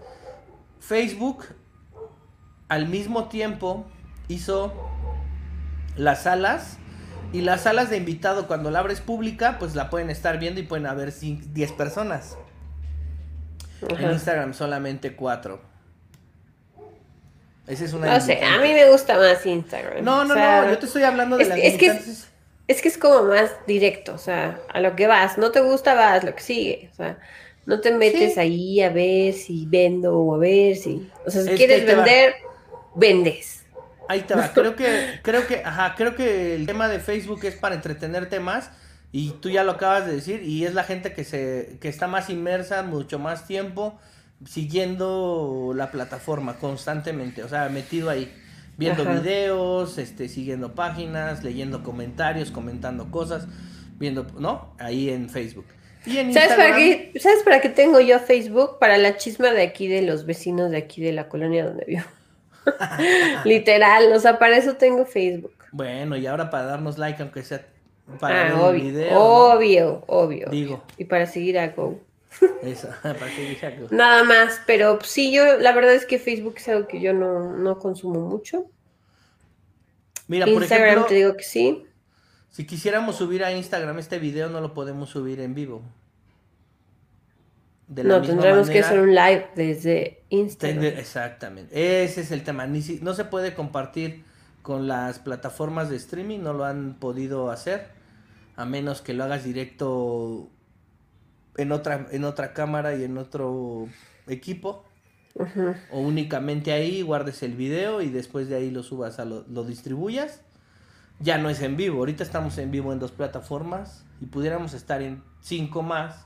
[0.80, 1.46] Facebook
[2.68, 3.86] al mismo tiempo
[4.28, 4.74] hizo
[5.96, 6.78] las salas
[7.32, 10.64] y las salas de invitado cuando la abres pública pues la pueden estar viendo y
[10.64, 12.38] pueden haber 10 personas.
[13.88, 15.62] En Instagram solamente cuatro.
[17.68, 18.14] Esa es una...
[18.14, 20.04] No sé, a mí me gusta más Instagram.
[20.04, 22.33] No, no, no, yo te estoy hablando de las es es
[22.68, 25.38] que es como más directo, o sea, a lo que vas.
[25.38, 26.90] No te gusta, vas, lo que sigue.
[26.92, 27.20] O sea,
[27.66, 31.10] no te metes ahí a ver si vendo o a ver si.
[31.26, 32.36] O sea, si quieres vender,
[32.96, 33.66] vendes.
[34.10, 34.52] Ahí te va.
[34.54, 38.72] Creo que, creo que, ajá, creo que el tema de Facebook es para entretenerte más.
[39.12, 42.08] Y tú ya lo acabas de decir, y es la gente que se, que está
[42.08, 44.00] más inmersa mucho más tiempo
[44.46, 48.34] siguiendo la plataforma constantemente, o sea, metido ahí
[48.78, 53.48] viendo videos, este, siguiendo páginas, leyendo comentarios, comentando cosas,
[53.98, 54.74] viendo, ¿no?
[54.80, 55.66] Ahí en Facebook.
[56.06, 58.78] Y en ¿Sabes, para qué, ¿Sabes para qué tengo yo Facebook?
[58.80, 62.04] Para la chisma de aquí de los vecinos de aquí de la colonia donde vivo.
[63.46, 65.54] Literal, o sea, para eso tengo Facebook.
[65.72, 67.66] Bueno, y ahora para darnos like, aunque sea
[68.20, 69.20] para ah, ver obvio, video.
[69.20, 70.50] Obvio, obvio.
[70.50, 70.84] Digo.
[70.98, 72.00] Y para seguir a Go.
[72.64, 72.90] Eso.
[73.92, 77.58] Nada más, pero sí, yo, la verdad es que Facebook es algo que yo no,
[77.58, 78.66] no consumo mucho.
[80.28, 81.86] Mira, por ejemplo, te digo que sí.
[82.50, 85.82] Si quisiéramos subir a Instagram este video, no lo podemos subir en vivo.
[87.88, 90.84] no, tendremos que hacer un live desde Instagram.
[90.84, 92.04] Exactamente.
[92.04, 92.68] Ese es el tema.
[92.68, 94.24] Ni no se puede compartir
[94.64, 97.90] con las plataformas de streaming no lo han podido hacer,
[98.56, 100.50] a menos que lo hagas directo
[101.58, 103.88] en otra, en otra cámara y en otro
[104.28, 104.86] equipo.
[105.92, 109.64] O únicamente ahí guardes el video y después de ahí lo subas a lo, lo
[109.64, 110.42] distribuyas.
[111.20, 115.02] Ya no es en vivo, ahorita estamos en vivo en dos plataformas y pudiéramos estar
[115.02, 116.26] en cinco más,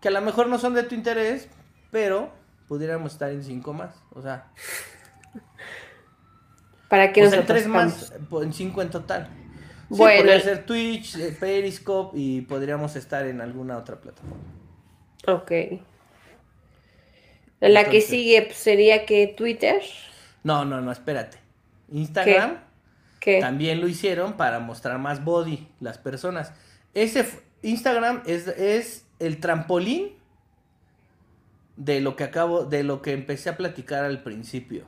[0.00, 1.48] que a lo mejor no son de tu interés,
[1.90, 2.30] pero
[2.66, 4.50] pudiéramos estar en cinco más, o sea.
[6.88, 9.28] ¿Para o sea, en tres más, en cinco en total.
[9.88, 10.20] Sí, bueno.
[10.20, 14.36] podría ser Twitch, eh, Periscope y podríamos estar en alguna otra plataforma.
[15.26, 15.52] Ok.
[17.60, 19.82] La que sigue pues, sería que Twitter.
[20.44, 21.38] No, no, no, espérate.
[21.90, 22.58] Instagram
[23.18, 23.40] ¿Qué?
[23.40, 26.52] también lo hicieron para mostrar más body las personas.
[26.94, 27.26] Ese
[27.62, 30.12] Instagram es, es el trampolín
[31.76, 34.84] de lo que acabo, de lo que empecé a platicar al principio.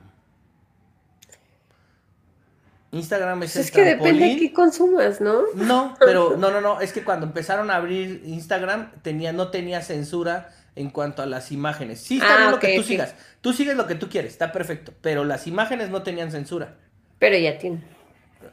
[2.92, 5.42] Instagram es, pues es que depende de qué consumas, ¿no?
[5.54, 9.80] No, pero no, no, no, es que cuando empezaron a abrir Instagram tenía, no tenía
[9.82, 12.00] censura en cuanto a las imágenes.
[12.00, 13.14] Sí, está ah, bien lo que tú sigas.
[13.40, 14.92] Tú sigues lo que tú quieres, está perfecto.
[15.00, 16.76] Pero las imágenes no tenían censura.
[17.18, 17.82] Pero ya tiene.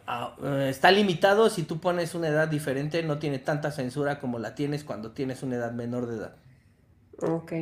[0.05, 4.37] Ah, eh, está limitado si tú pones una edad diferente, no tiene tanta censura como
[4.39, 6.35] la tienes cuando tienes una edad menor de edad.
[7.21, 7.53] Ok.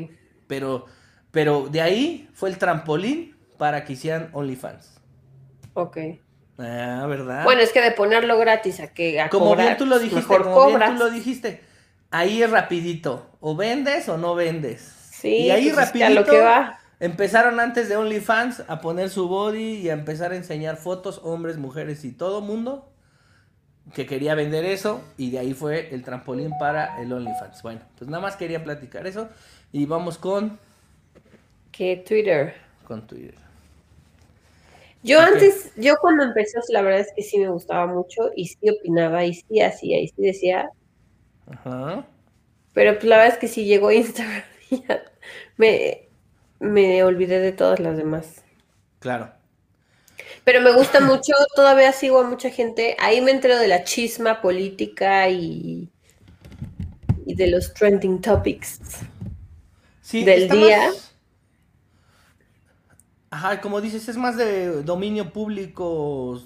[0.47, 0.85] Pero,
[1.31, 4.99] pero de ahí fue el trampolín para que hicieran OnlyFans.
[5.73, 5.97] Ok.
[6.57, 7.43] Ah, ¿verdad?
[7.43, 10.67] Bueno, es que de ponerlo gratis a que a como bien tú lo dijiste, como
[10.67, 11.61] bien tú lo dijiste,
[12.11, 14.93] ahí es rapidito, o vendes o no vendes.
[15.11, 16.79] Sí, y ahí pues rapidito lo que va.
[16.99, 21.57] empezaron antes de OnlyFans a poner su body y a empezar a enseñar fotos, hombres,
[21.57, 22.89] mujeres y todo mundo
[23.93, 27.61] que quería vender eso y de ahí fue el trampolín para el OnlyFans.
[27.63, 29.29] Bueno, pues nada más quería platicar eso
[29.71, 30.57] y vamos con
[31.71, 32.55] que Twitter.
[32.85, 33.44] Con Twitter.
[35.05, 38.57] Yo antes, yo cuando empecé, la verdad es que sí me gustaba mucho y sí
[38.71, 40.71] opinaba y sí hacía y sí decía.
[41.45, 42.07] Ajá.
[42.73, 44.41] Pero pues la verdad es que sí llegó Instagram
[44.71, 45.03] y ya
[45.57, 46.07] me,
[46.59, 48.41] me olvidé de todas las demás.
[48.97, 49.31] Claro.
[50.43, 52.97] Pero me gusta mucho, todavía sigo a mucha gente.
[52.99, 55.87] Ahí me entero de la chisma política y,
[57.27, 58.79] y de los trending topics
[60.01, 60.89] sí, del día.
[63.36, 66.41] Ajá, como dices, es más de dominio público.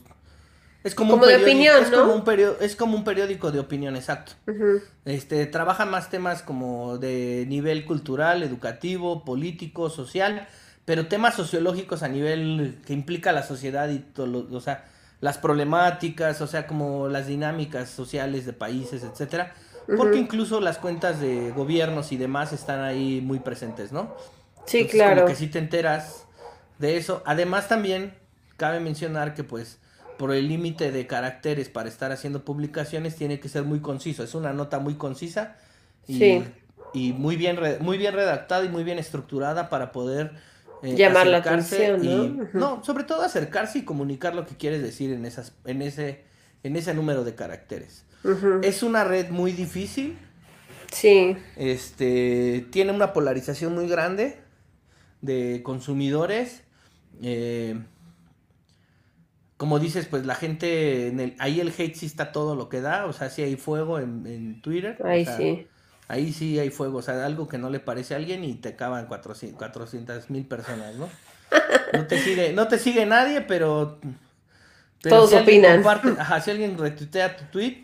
[0.84, 2.24] Es como, un de opinión, es Como un
[2.62, 4.32] es como un periódico de opinión, exacto.
[5.06, 10.48] Este, trabaja más temas como de nivel cultural, educativo, político, social,
[10.86, 14.86] pero temas sociológicos a nivel que implica la sociedad y todo, o sea,
[15.22, 19.54] las problemáticas, o sea, como las dinámicas sociales de países, etcétera.
[19.96, 24.16] Porque incluso las cuentas de gobiernos y demás están ahí muy presentes, ¿no?
[24.66, 25.22] Sí, claro.
[25.22, 26.26] Como que sí te enteras
[26.80, 27.22] de eso.
[27.26, 28.14] Además también
[28.58, 29.78] cabe mencionar que pues
[30.18, 34.24] por el límite de caracteres para estar haciendo publicaciones tiene que ser muy conciso.
[34.24, 35.56] Es una nota muy concisa
[36.08, 36.42] y,
[36.94, 40.34] y muy, bien muy bien redactada y muy bien estructurada para poder
[40.84, 42.50] eh, llamar la atención.
[42.54, 42.84] ¿no?
[42.84, 46.24] sobre todo acercarse y comunicar lo que quieres decir en, esas, en, ese,
[46.64, 48.06] en ese número de caracteres.
[48.64, 50.18] Es una red muy difícil.
[50.92, 51.38] Sí.
[51.56, 54.40] Este, tiene una polarización muy grande
[55.22, 56.64] de consumidores
[57.22, 57.80] eh,
[59.58, 62.80] como dices, pues la gente, en el, ahí el hate sí está todo lo que
[62.80, 64.98] da, o sea, sí hay fuego en, Twitter.
[65.04, 65.68] Ahí sí.
[66.08, 68.70] Ahí sí hay fuego, o sea, algo que no le parece a alguien y te
[68.70, 71.10] acaban 400 mil personas, ¿no?
[71.94, 74.00] No te sigue, no te sigue nadie, pero...
[75.02, 75.86] Todos opinan.
[76.18, 77.84] ajá, si alguien retuitea tu tweet,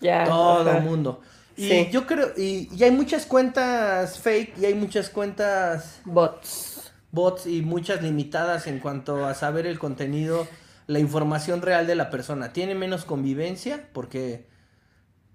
[0.00, 1.20] ya, todo el mundo.
[1.56, 6.00] Y yo creo, y, y hay muchas cuentas fake y hay muchas cuentas...
[6.04, 6.75] Bots
[7.12, 10.46] bots y muchas limitadas en cuanto a saber el contenido,
[10.86, 12.52] la información real de la persona.
[12.52, 14.46] Tiene menos convivencia porque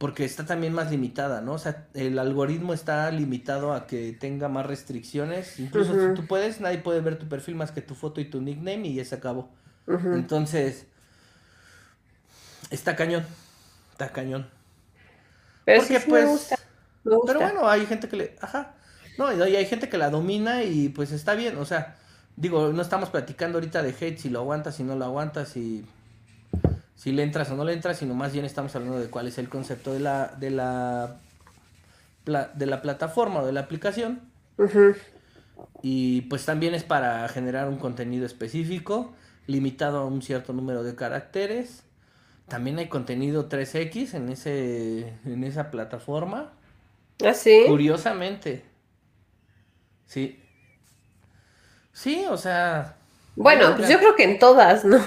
[0.01, 1.53] porque está también más limitada, ¿no?
[1.53, 5.60] O sea, el algoritmo está limitado a que tenga más restricciones.
[5.60, 8.41] Incluso si tú puedes, nadie puede ver tu perfil más que tu foto y tu
[8.41, 9.51] nickname y ya se acabó.
[9.88, 10.88] Entonces,
[12.71, 13.27] está cañón,
[13.91, 14.49] está cañón.
[15.65, 16.49] Pero Porque, pues,
[17.03, 18.73] Pero bueno, hay gente que le, ajá,
[19.17, 21.97] no, y hay gente que la domina y pues está bien, o sea,
[22.36, 25.86] digo, no estamos platicando ahorita de hate, si lo aguantas, si no lo aguantas, si,
[26.95, 29.38] si le entras o no le entras, sino más bien estamos hablando de cuál es
[29.38, 31.17] el concepto de la, de la,
[32.26, 34.21] de la plataforma o de la aplicación.
[35.82, 39.13] Y pues también es para generar un contenido específico,
[39.47, 41.84] limitado a un cierto número de caracteres.
[42.47, 46.54] También hay contenido 3X en, ese, en esa plataforma.
[47.24, 47.63] ¿Ah, sí?
[47.67, 48.70] Curiosamente.
[50.12, 50.38] Sí.
[51.93, 52.97] Sí, o sea.
[53.38, 55.00] Bueno, pues yo creo que en todas, ¿no?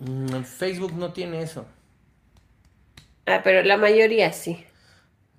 [0.00, 1.64] Mm, Facebook no tiene eso.
[3.24, 4.66] Ah, pero la mayoría sí.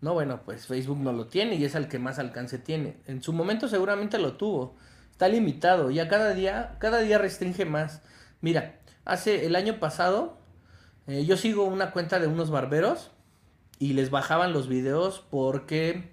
[0.02, 2.98] No, bueno, pues Facebook no lo tiene y es el que más alcance tiene.
[3.06, 4.76] En su momento seguramente lo tuvo.
[5.12, 5.92] Está limitado.
[5.92, 8.02] Ya cada día, cada día restringe más.
[8.42, 10.40] Mira, hace el año pasado,
[11.06, 13.12] eh, yo sigo una cuenta de unos barberos
[13.78, 16.12] y les bajaban los videos porque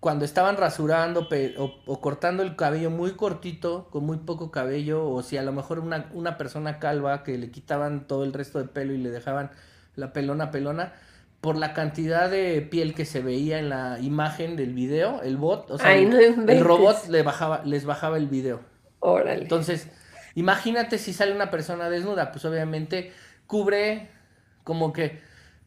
[0.00, 1.28] cuando estaban rasurando
[1.58, 5.78] o, cortando el cabello muy cortito, con muy poco cabello, o si a lo mejor
[5.78, 9.50] una, una persona calva que le quitaban todo el resto de pelo y le dejaban
[9.94, 10.92] la pelona pelona,
[11.40, 15.70] por la cantidad de piel que se veía en la imagen del video, el bot,
[15.70, 18.60] o sea, el, robot le bajaba, les bajaba el video.
[19.00, 19.42] Órale.
[19.42, 19.88] Entonces,
[20.34, 23.12] imagínate si sale una persona desnuda, pues obviamente
[23.46, 24.10] cubre
[24.64, 25.20] como que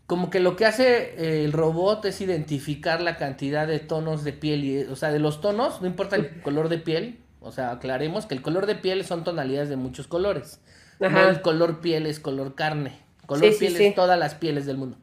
[0.09, 4.33] como que lo que hace eh, el robot es identificar la cantidad de tonos de
[4.33, 7.69] piel y o sea, de los tonos, no importa el color de piel, o sea,
[7.69, 10.61] aclaremos que el color de piel son tonalidades de muchos colores.
[10.99, 12.99] No el color piel es color carne.
[13.27, 14.97] Color piel es todas las pieles del mundo.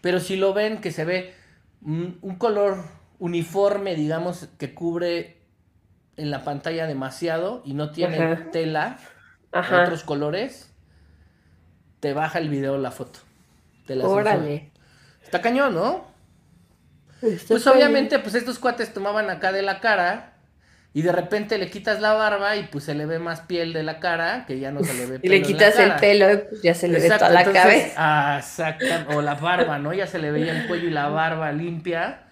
[0.00, 1.34] Pero si lo ven que se ve
[1.82, 2.84] un, color
[3.18, 5.40] uniforme, digamos, que cubre
[6.16, 9.00] en la pantalla demasiado y no tiene tela
[9.50, 10.72] otros colores,
[11.98, 13.25] te baja el video la foto.
[13.94, 14.70] La Órale.
[15.22, 16.04] Está cañón, ¿no?
[17.20, 20.34] pues obviamente, pues estos cuates tomaban acá de la cara
[20.96, 23.82] y de repente le quitas la barba y pues se le ve más piel de
[23.82, 25.34] la cara, que ya no se le ve pelo.
[25.34, 27.92] y le quitas el pelo y pues ya se le ve toda la cabeza.
[27.96, 29.92] Ah, exacto, o la barba, ¿no?
[29.92, 32.22] Ya se le veía el cuello y la barba limpia.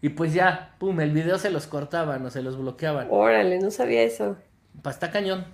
[0.00, 3.06] Y pues ya, pum, el video se los cortaban o se los bloqueaban.
[3.10, 4.36] Órale, no sabía eso.
[4.82, 5.44] Pasta cañón.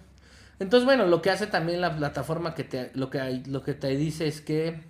[0.58, 3.88] Entonces, bueno, lo que hace también la plataforma que te, lo que, lo que te
[3.88, 4.80] dice es que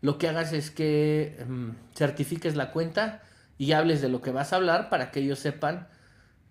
[0.00, 3.22] lo que hagas es que em, certifiques la cuenta
[3.56, 5.88] y hables de lo que vas a hablar para que ellos sepan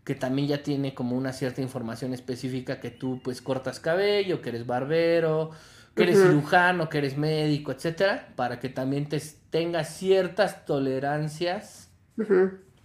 [0.03, 4.49] que también ya tiene como una cierta información específica que tú pues cortas cabello, que
[4.49, 5.51] eres barbero,
[5.95, 11.89] que eres cirujano, que eres médico, etcétera, para que también te tengas ciertas tolerancias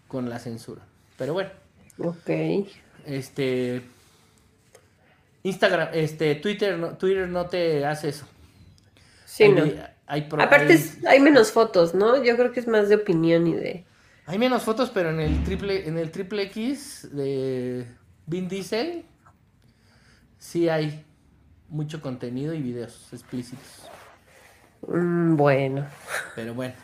[0.09, 0.83] con la censura.
[1.17, 1.51] Pero bueno.
[1.99, 2.31] Ok.
[3.07, 3.83] Este
[5.45, 8.27] Instagram, este Twitter no, Twitter no te hace eso.
[9.27, 9.65] Sí, no.
[10.21, 12.23] Aparte hay menos fotos, ¿no?
[12.23, 13.85] Yo creo que es más de opinión y de
[14.27, 17.87] hay menos fotos, pero en el triple, en el triple X de
[18.27, 19.05] Vin Diesel
[20.39, 21.05] sí hay
[21.69, 23.91] mucho contenido y videos explícitos.
[24.87, 25.87] Mm, bueno.
[26.37, 26.75] Pero bueno.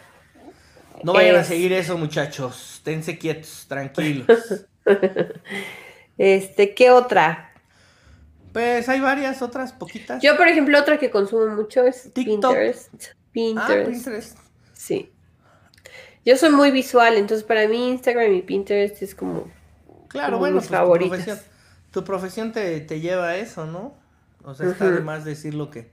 [1.05, 2.81] No vayan a seguir eso, muchachos.
[2.83, 4.67] Tense quietos, tranquilos.
[6.19, 7.53] este, ¿qué otra?
[8.53, 10.21] Pues hay varias, otras poquitas.
[10.23, 12.93] Yo, por ejemplo, otra que consumo mucho es Pinterest.
[13.33, 13.89] Pinterest.
[13.89, 14.39] Ah, Pinterest.
[14.73, 15.13] Sí.
[16.25, 19.51] Yo soy muy visual, entonces para mí Instagram y Pinterest es como.
[20.09, 21.39] Claro, bueno, pues tu profesión,
[21.91, 23.95] tu profesión te, lleva a eso, ¿no?
[24.45, 25.91] O sea, está de más decir lo que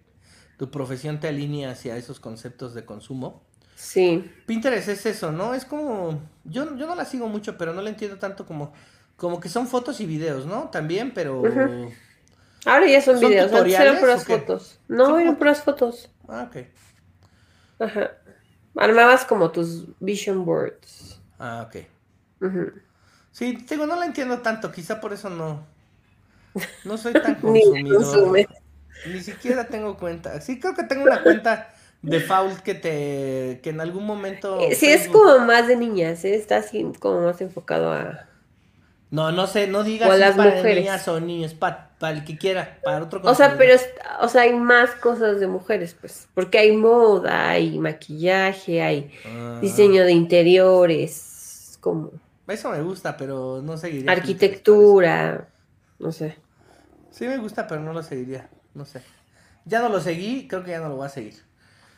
[0.57, 3.43] tu profesión te alinea hacia esos conceptos de consumo.
[3.75, 4.29] Sí.
[4.45, 5.53] Pinterest es eso, ¿no?
[5.53, 6.21] Es como.
[6.43, 8.73] Yo, yo no la sigo mucho, pero no la entiendo tanto como.
[9.17, 10.69] Como que son fotos y videos, ¿no?
[10.69, 11.43] También, pero.
[12.65, 14.79] Ahora ya son, videos, antes eran puras fotos.
[14.87, 16.09] No, eran puras fotos.
[16.27, 16.65] Ah, ok.
[17.79, 18.11] Ajá.
[18.75, 21.21] Armabas como tus vision boards.
[21.39, 21.85] Ah, ok.
[23.31, 25.65] Sí, digo, no la entiendo tanto, quizá por eso no.
[26.83, 28.37] No soy tan consumidor.
[29.05, 30.39] Ni, Ni siquiera tengo cuenta.
[30.41, 34.87] Sí, creo que tengo una cuenta default que te que en algún momento eh, sí
[34.87, 36.35] es como más de niñas ¿eh?
[36.35, 38.27] está así como más enfocado a
[39.15, 42.77] no no sé no digas si las para niñas o niños para el que quiera
[42.83, 43.75] para otro o sea pero
[44.21, 49.59] o sea hay más cosas de mujeres pues porque hay moda hay maquillaje hay ah.
[49.61, 52.11] diseño de interiores como
[52.47, 55.47] eso me gusta pero no seguiría arquitectura
[55.97, 56.37] no sé
[57.09, 59.01] sí me gusta pero no lo seguiría no sé
[59.63, 61.45] ya no lo seguí creo que ya no lo voy a seguir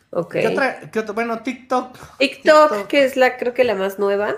[0.10, 0.32] Ok.
[0.32, 2.18] ¿Qué otra, qué Bueno, TikTok.
[2.18, 2.88] TikTok.
[2.88, 4.36] que es la, creo que la más nueva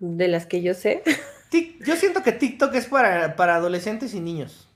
[0.00, 1.02] de las que yo sé.
[1.50, 4.68] Yo siento que TikTok es para, para adolescentes y niños.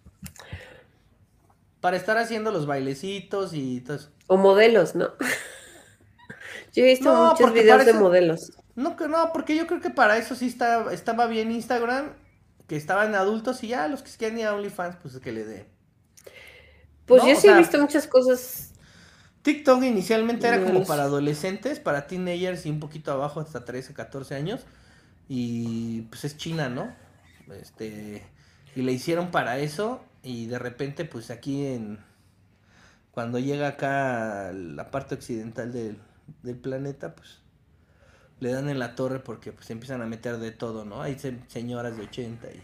[1.81, 4.11] Para estar haciendo los bailecitos y todo eso.
[4.29, 5.11] O modelos, ¿no?
[6.73, 8.53] Yo he visto muchos videos de modelos.
[8.75, 12.15] No, no, porque yo creo que para eso sí está, estaba bien Instagram,
[12.67, 15.67] que estaban adultos y ya los que quieran ir a OnlyFans, pues que le dé.
[17.05, 18.73] Pues yo sí he visto muchas cosas.
[19.43, 24.35] TikTok inicialmente era como para adolescentes, para teenagers y un poquito abajo, hasta 13, 14
[24.35, 24.65] años.
[25.35, 26.95] Y pues es China, ¿no?
[27.59, 28.23] Este,
[28.77, 32.01] y le hicieron para eso y de repente pues aquí en...
[33.13, 35.97] Cuando llega acá la parte occidental del,
[36.59, 37.39] planeta, pues
[38.41, 41.01] le dan en la torre porque pues empiezan a meter de todo, ¿no?
[41.01, 41.19] Hay
[41.49, 42.63] señoras de 80 y,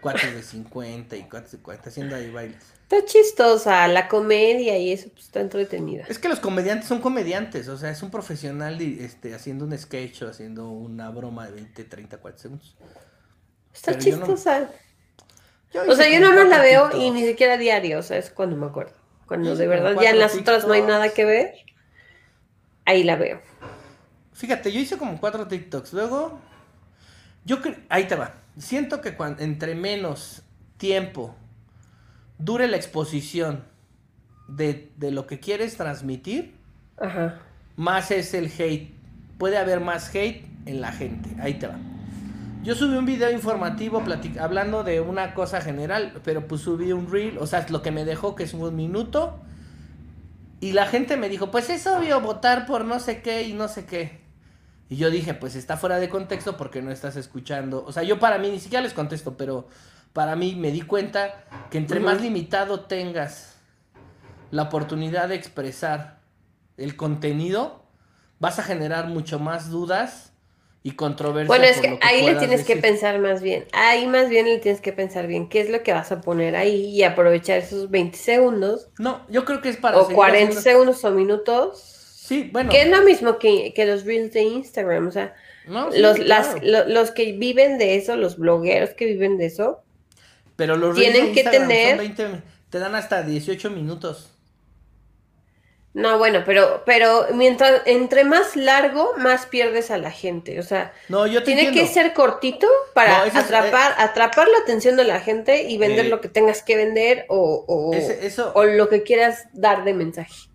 [0.00, 2.72] cuates de 50 y cuates de 40 haciendo ahí bailes.
[2.92, 6.04] Está chistosa, la comedia y eso pues, está entretenida.
[6.08, 10.22] Es que los comediantes son comediantes, o sea, es un profesional este, haciendo un sketch
[10.22, 12.76] o haciendo una broma de 20, 30, 40 segundos.
[13.72, 14.68] Está chistosa.
[15.88, 18.56] o sea, yo no más la veo y ni siquiera diario, o sea, es cuando
[18.56, 18.92] me acuerdo.
[19.26, 21.54] Cuando de verdad ya en las otras no hay nada que ver,
[22.84, 23.40] ahí la veo.
[24.34, 26.38] Fíjate, yo hice como cuatro TikToks, luego,
[27.46, 27.56] yo
[27.88, 28.34] ahí te va.
[28.58, 30.42] Siento que cuando, entre menos
[30.76, 31.34] tiempo
[32.44, 33.64] dure la exposición
[34.48, 36.54] de, lo que quieres transmitir,
[37.76, 38.92] más es el hate.
[39.38, 41.30] Puede haber más hate en la gente.
[41.40, 41.78] Ahí te va.
[42.62, 44.02] Yo subí un video informativo
[44.38, 48.04] hablando de una cosa general, pero pues subí un reel, o sea, lo que me
[48.04, 49.40] dejó que es un minuto.
[50.60, 53.66] Y la gente me dijo, pues es obvio votar por no sé qué y no
[53.66, 54.20] sé qué.
[54.88, 57.84] Y yo dije, pues está fuera de contexto porque no estás escuchando.
[57.84, 59.66] O sea, yo para mí ni siquiera les contesto, pero
[60.12, 63.56] para mí me di cuenta que entre más limitado tengas
[64.50, 66.20] la oportunidad de expresar
[66.76, 67.82] el contenido,
[68.38, 70.32] vas a generar mucho más dudas
[70.82, 71.48] y controversias.
[71.48, 73.66] Bueno, es que, ahí le tienes que pensar más bien.
[73.72, 76.56] Ahí más bien le tienes que pensar bien qué es lo que vas a poner
[76.56, 78.88] ahí y aprovechar esos 20 segundos.
[78.98, 79.98] No, yo creo que es para...
[79.98, 81.80] O 40 segundos o minutos.
[81.80, 82.70] Sí, bueno.
[82.70, 85.34] Que es lo mismo que, los reels de Instagram, o sea,
[85.66, 89.82] los, los que viven de eso, los blogueros que viven de eso,
[90.56, 91.98] pero los tienen que tener.
[91.98, 94.32] 20, te dan hasta 18 minutos.
[95.94, 100.58] No, bueno, pero, pero mientras, entre más largo, más pierdes a la gente.
[100.58, 105.04] O sea, no, yo tiene que ser cortito para atrapar, eh, atrapar la atención de
[105.04, 108.88] la gente y vender eh, lo que tengas que vender o, o, eso, o lo
[108.88, 110.48] que quieras dar de mensaje.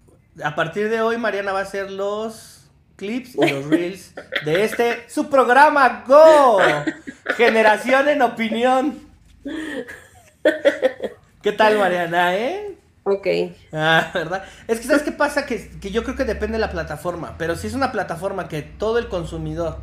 [0.44, 2.58] A partir de hoy, Mariana va a hacer los
[2.96, 6.58] clips y los reels de este su programa Go
[7.38, 9.07] Generación en Opinión.
[11.42, 12.76] ¿Qué tal, Mariana, eh?
[13.04, 13.28] Ok.
[13.72, 14.44] Ah, ¿verdad?
[14.68, 15.46] Es que, ¿sabes qué pasa?
[15.46, 17.36] Que, yo creo que depende de la plataforma.
[17.38, 19.78] Pero si es una plataforma que todo el consumidor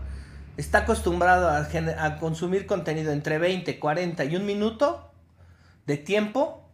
[0.57, 1.67] está acostumbrado a,
[2.05, 5.11] a consumir contenido entre 20, 40 y un minuto
[5.87, 6.65] de tiempo,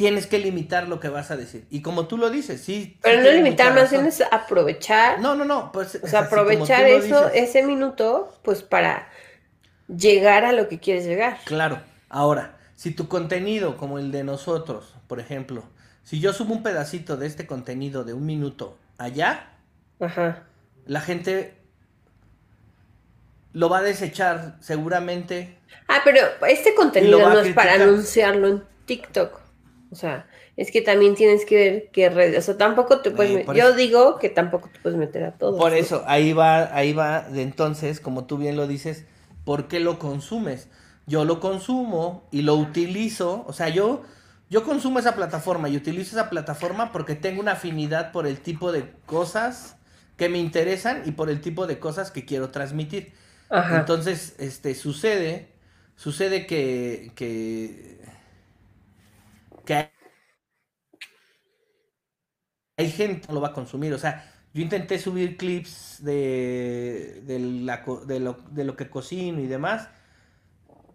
[0.00, 1.66] tienes que limitar lo que vas a decir.
[1.68, 2.98] Y como tú lo dices, sí.
[3.02, 5.20] Pero no limitar, más bien es aprovechar.
[5.20, 5.72] No, no, no.
[5.72, 9.08] Pues, o sea, aprovechar eso, ese minuto, pues para
[9.96, 11.38] llegar a lo que quieres llegar.
[11.44, 11.80] Claro.
[12.08, 15.64] Ahora, si tu contenido, como el de nosotros, por ejemplo,
[16.02, 19.50] si yo subo un pedacito de este contenido de un minuto allá,
[20.00, 20.44] Ajá.
[20.86, 21.54] la gente
[23.52, 25.58] lo va a desechar seguramente.
[25.88, 29.40] Ah, pero este contenido no es para anunciarlo en TikTok.
[29.92, 30.26] O sea,
[30.56, 32.38] es que también tienes que ver qué redes.
[32.38, 33.38] O sea, tampoco te puedes.
[33.38, 35.58] Eh, yo digo que tampoco te puedes meter a todo.
[35.58, 39.04] Por eso, ahí va, ahí va de entonces, como tú bien lo dices,
[39.44, 40.68] ¿por qué lo consumes?
[41.06, 44.02] Yo lo consumo y lo utilizo, o sea, yo,
[44.48, 48.72] yo consumo esa plataforma y utilizo esa plataforma porque tengo una afinidad por el tipo
[48.72, 49.76] de cosas
[50.16, 53.12] que me interesan y por el tipo de cosas que quiero transmitir.
[53.68, 55.52] Entonces, este, sucede,
[55.96, 58.00] sucede que, que,
[59.64, 59.90] que
[62.76, 67.38] hay gente que lo va a consumir, o sea, yo intenté subir clips de, de,
[67.38, 69.88] la, de, lo, de lo que cocino y demás.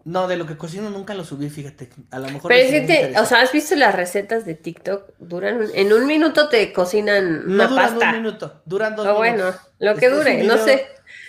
[0.04, 1.90] No, de lo que cocino nunca lo subí, fíjate.
[2.12, 2.48] A lo mejor.
[2.48, 5.14] Pero es que, o sea, ¿has visto las recetas de TikTok?
[5.18, 9.18] Duran, en un minuto te cocinan no una duran un minuto, duran dos minutos.
[9.18, 10.86] bueno, lo que dure, no sé.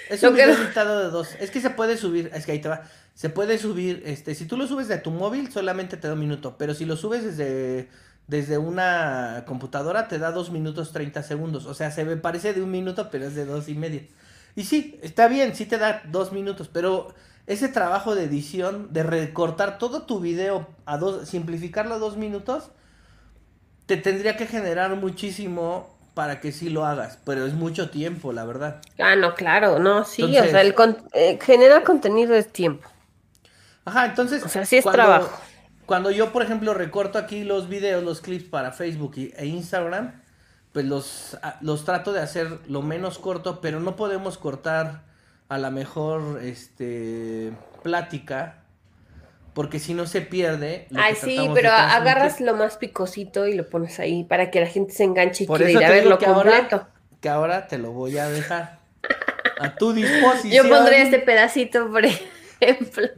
[0.09, 1.30] Es un video editado de dos.
[1.39, 2.84] Es que se puede subir, es que ahí te va.
[3.15, 6.19] Se puede subir, este, si tú lo subes de tu móvil, solamente te da un
[6.19, 6.55] minuto.
[6.59, 7.89] Pero si lo subes desde
[8.28, 11.65] desde una computadora te da dos minutos 30 segundos.
[11.65, 14.01] O sea, se me parece de un minuto, pero es de dos y medio.
[14.55, 17.13] Y sí, está bien, sí te da dos minutos, pero
[17.45, 22.71] ese trabajo de edición, de recortar todo tu video a dos, simplificarlo a dos minutos,
[23.86, 28.43] te tendría que generar muchísimo para que sí lo hagas, pero es mucho tiempo, la
[28.43, 28.82] verdad.
[28.99, 30.75] Ah, no, claro, no, sí, o sea, el
[31.13, 32.89] eh, generar contenido es tiempo.
[33.86, 34.43] Ajá, entonces...
[34.43, 35.39] O sea, sí es trabajo
[35.88, 40.22] cuando yo, por ejemplo, recorto aquí los videos, los clips para Facebook e Instagram,
[40.74, 45.04] pues los, los trato de hacer lo menos corto, pero no podemos cortar
[45.48, 48.64] a la mejor este, plática,
[49.54, 50.88] porque si no se pierde.
[50.94, 54.94] Ay, sí, pero agarras lo más picosito y lo pones ahí para que la gente
[54.94, 56.76] se enganche y quiera ir a verlo completo.
[56.76, 56.90] Ahora,
[57.22, 58.80] que ahora te lo voy a dejar
[59.60, 60.68] a tu disposición.
[60.68, 62.37] Yo pondré este pedacito por ejemplo.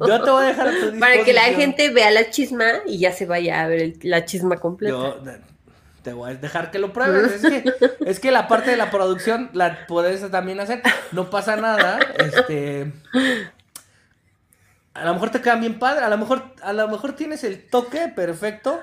[0.07, 2.99] Yo te voy a dejar a tu Para que la gente vea la chisma y
[2.99, 4.91] ya se vaya a ver la chisma completa.
[4.91, 5.21] Yo
[6.03, 7.43] te voy a dejar que lo pruebes.
[8.05, 10.81] es, que, la parte de la producción la puedes también hacer.
[11.11, 11.99] No pasa nada.
[12.17, 12.91] Este.
[14.93, 17.67] a lo mejor te quedan bien padre, a lo mejor, a lo mejor tienes el
[17.67, 18.79] toque perfecto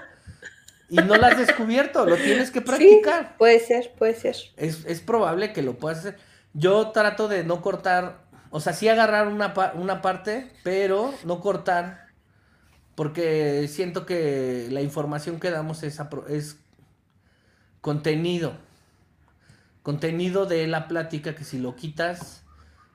[0.88, 3.22] y no lo has descubierto, lo tienes que practicar.
[3.24, 4.36] Sí, puede ser, puede ser.
[4.56, 6.16] Es, probable que lo puedas hacer.
[6.54, 8.25] Yo trato de no cortar,
[8.56, 12.06] o sea, sí agarrar una, una parte, pero no cortar,
[12.94, 16.00] porque siento que la información que damos es,
[16.30, 16.56] es
[17.82, 18.54] contenido.
[19.82, 22.44] Contenido de la plática que si lo quitas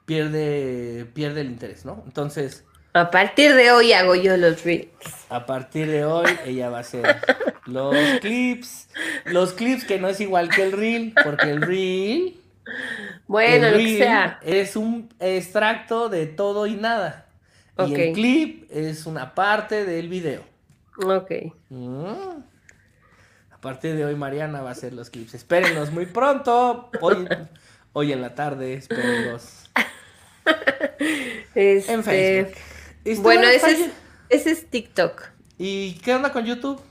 [0.08, 2.02] pierde, pierde el interés, ¿no?
[2.08, 4.90] Entonces, a partir de hoy hago yo los reels.
[5.30, 7.18] A partir de hoy ella va a hacer
[7.68, 8.90] los clips.
[9.26, 12.41] Los clips que no es igual que el reel, porque el reel.
[13.28, 14.40] Bueno, lo que sea.
[14.44, 17.28] Es un extracto de todo y nada.
[17.88, 20.44] Y el clip es una parte del video.
[21.04, 21.32] Ok.
[21.70, 22.06] Mm.
[23.52, 25.34] A partir de hoy Mariana va a hacer los clips.
[25.34, 26.90] Espérenlos muy pronto.
[27.00, 27.28] Hoy,
[27.94, 29.70] hoy en la tarde, espérenlos.
[31.54, 31.94] Este...
[31.94, 32.56] En Facebook
[33.22, 33.92] bueno, ese
[34.30, 35.24] es, TikTok.
[35.58, 36.82] ¿Y qué onda con YouTube?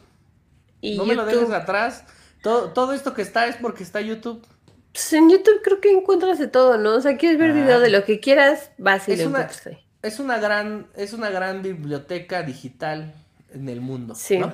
[0.82, 2.04] no me lo dejes atrás.
[2.42, 4.44] Todo, todo esto que está es porque está YouTube.
[4.92, 6.96] Pues en YouTube creo que encuentras de todo, ¿no?
[6.96, 7.80] O sea, quieres ver video ah.
[7.80, 9.48] de lo que quieras, vas y es una,
[10.02, 13.14] Es una gran, es una gran biblioteca digital
[13.52, 14.14] en el mundo.
[14.14, 14.38] Sí.
[14.38, 14.52] ¿no?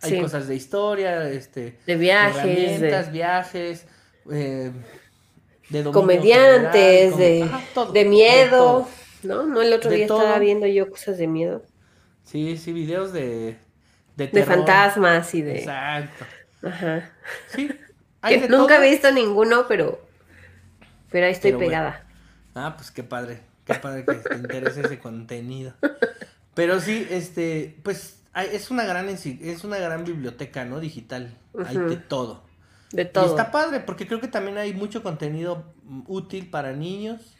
[0.00, 3.86] Hay cosas de historia, este, de viajes, de viajes,
[4.30, 4.72] eh,
[5.68, 7.48] de comediantes, de,
[7.92, 8.88] de, miedo.
[9.22, 9.44] ¿no?
[9.44, 11.62] No, el otro día estaba viendo yo cosas de miedo.
[12.24, 13.56] Sí, sí, videos de...
[14.16, 15.58] De, de fantasmas y de...
[15.58, 16.24] Exacto.
[16.62, 17.12] Ajá.
[17.54, 17.70] Sí.
[18.48, 20.00] Nunca he visto ninguno, pero...
[21.10, 22.04] Pero ahí estoy pegada.
[22.54, 23.40] Ah, pues qué padre.
[23.64, 25.72] Qué padre que te interese ese contenido.
[26.54, 30.80] Pero sí, este, pues es una gran es una gran biblioteca, ¿no?
[30.80, 31.34] Digital.
[31.66, 32.44] Hay de todo.
[32.92, 33.26] De todo.
[33.26, 35.72] Y está padre, porque creo que también hay mucho contenido
[36.06, 37.38] útil para niños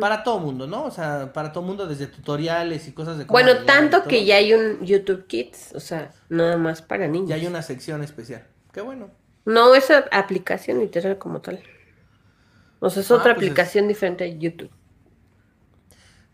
[0.00, 0.84] para todo mundo, ¿no?
[0.84, 4.54] O sea, para todo mundo, desde tutoriales y cosas de Bueno, tanto que ya hay
[4.54, 7.28] un YouTube Kids, o sea, nada más para niños.
[7.28, 8.46] Ya hay una sección especial.
[8.72, 9.10] Qué bueno.
[9.48, 11.62] No, es aplicación literal como tal.
[12.80, 14.70] O sea, es ah, otra pues aplicación diferente a YouTube.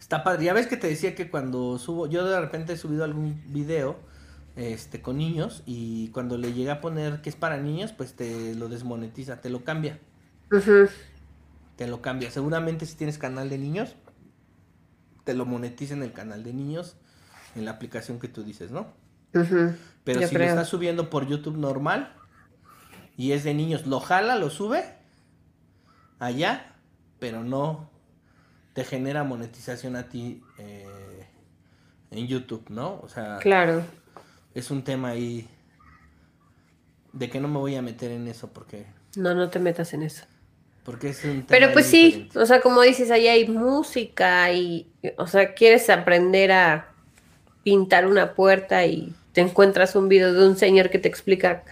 [0.01, 0.47] Está padre.
[0.47, 4.01] Ya ves que te decía que cuando subo, yo de repente he subido algún video
[4.57, 8.57] este, con niños y cuando le llega a poner que es para niños, pues te
[8.57, 10.01] lo desmonetiza, te lo cambia.
[11.77, 12.33] Te lo cambia.
[12.33, 13.95] Seguramente si tienes canal de niños,
[15.23, 16.97] te lo monetiza en el canal de niños,
[17.55, 18.89] en la aplicación que tú dices, ¿no?
[20.03, 22.13] Pero si lo estás subiendo por YouTube normal
[23.17, 24.85] y es de niños, lo jala, lo sube
[26.19, 26.75] allá,
[27.19, 27.91] pero no
[28.73, 31.27] te genera monetización a ti eh,
[32.11, 33.01] en YouTube, ¿no?
[33.03, 33.83] O sea, claro.
[34.55, 35.49] Es un tema ahí
[37.13, 38.87] de que no me voy a meter en eso porque...
[39.17, 40.25] No, no te metas en eso.
[40.85, 45.27] Porque es un Pero pues sí, o sea, como dices, ahí hay música y, o
[45.27, 46.93] sea, quieres aprender a
[47.63, 51.65] pintar una puerta y te encuentras un video de un señor que te explica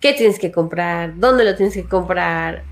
[0.00, 2.64] qué tienes que comprar, dónde lo tienes que comprar,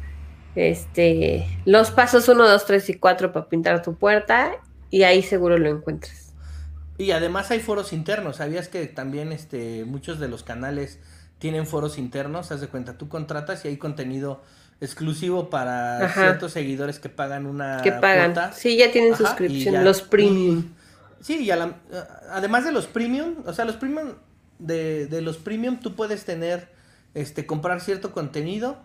[0.54, 4.52] este, los pasos 1, 2, 3 y 4 para pintar tu puerta
[4.90, 6.34] y ahí seguro lo encuentras.
[6.96, 10.98] Y además hay foros internos, ¿sabías que también este, muchos de los canales
[11.38, 12.50] tienen foros internos?
[12.50, 14.42] Haz de cuenta, tú contratas y hay contenido
[14.80, 18.52] exclusivo para ciertos seguidores que pagan una que pagan.
[18.52, 20.72] sí ya tienen suscripción los premium.
[21.20, 24.14] Sí y además de los premium o sea los premium
[24.60, 26.68] de, de, los premium tú puedes tener
[27.14, 28.78] este comprar cierto contenido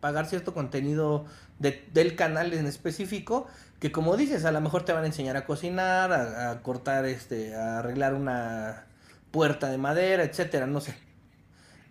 [0.00, 1.26] pagar cierto contenido
[1.58, 3.46] del canal en específico
[3.78, 7.54] que como dices a lo mejor te van a enseñar a cocinar a, cortar este
[7.54, 8.86] a arreglar una
[9.30, 10.94] puerta de madera etcétera no sé.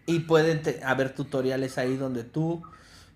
[0.05, 2.63] Y pueden haber tutoriales ahí donde tú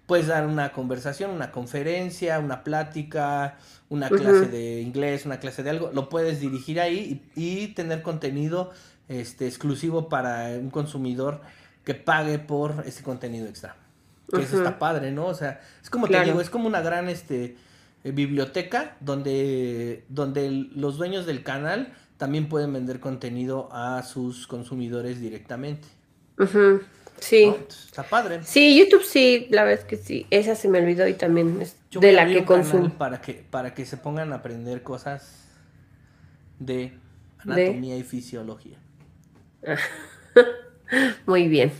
[0.05, 3.57] puedes dar una conversación, una conferencia, una plática,
[3.89, 8.71] una clase de inglés, una clase de algo, lo puedes dirigir ahí y, tener contenido
[9.07, 11.41] este, exclusivo para un consumidor
[11.83, 13.75] que pague por ese contenido extra.
[14.29, 15.27] Que eso está padre, ¿no?
[15.27, 17.55] O sea, es como te digo, es como una gran este,
[18.03, 25.19] eh, biblioteca donde, donde los dueños del canal también pueden vender contenido a sus consumidores
[25.19, 25.87] directamente.
[27.19, 27.53] Sí.
[27.85, 28.41] Está padre.
[28.43, 30.25] Sí, YouTube sí, la verdad es que sí.
[30.29, 32.89] Esa se me olvidó y también es de la que consumo.
[32.97, 35.47] Para que, para que se pongan a aprender cosas
[36.59, 36.97] de
[37.39, 38.77] anatomía y fisiología.
[41.25, 41.71] Muy bien.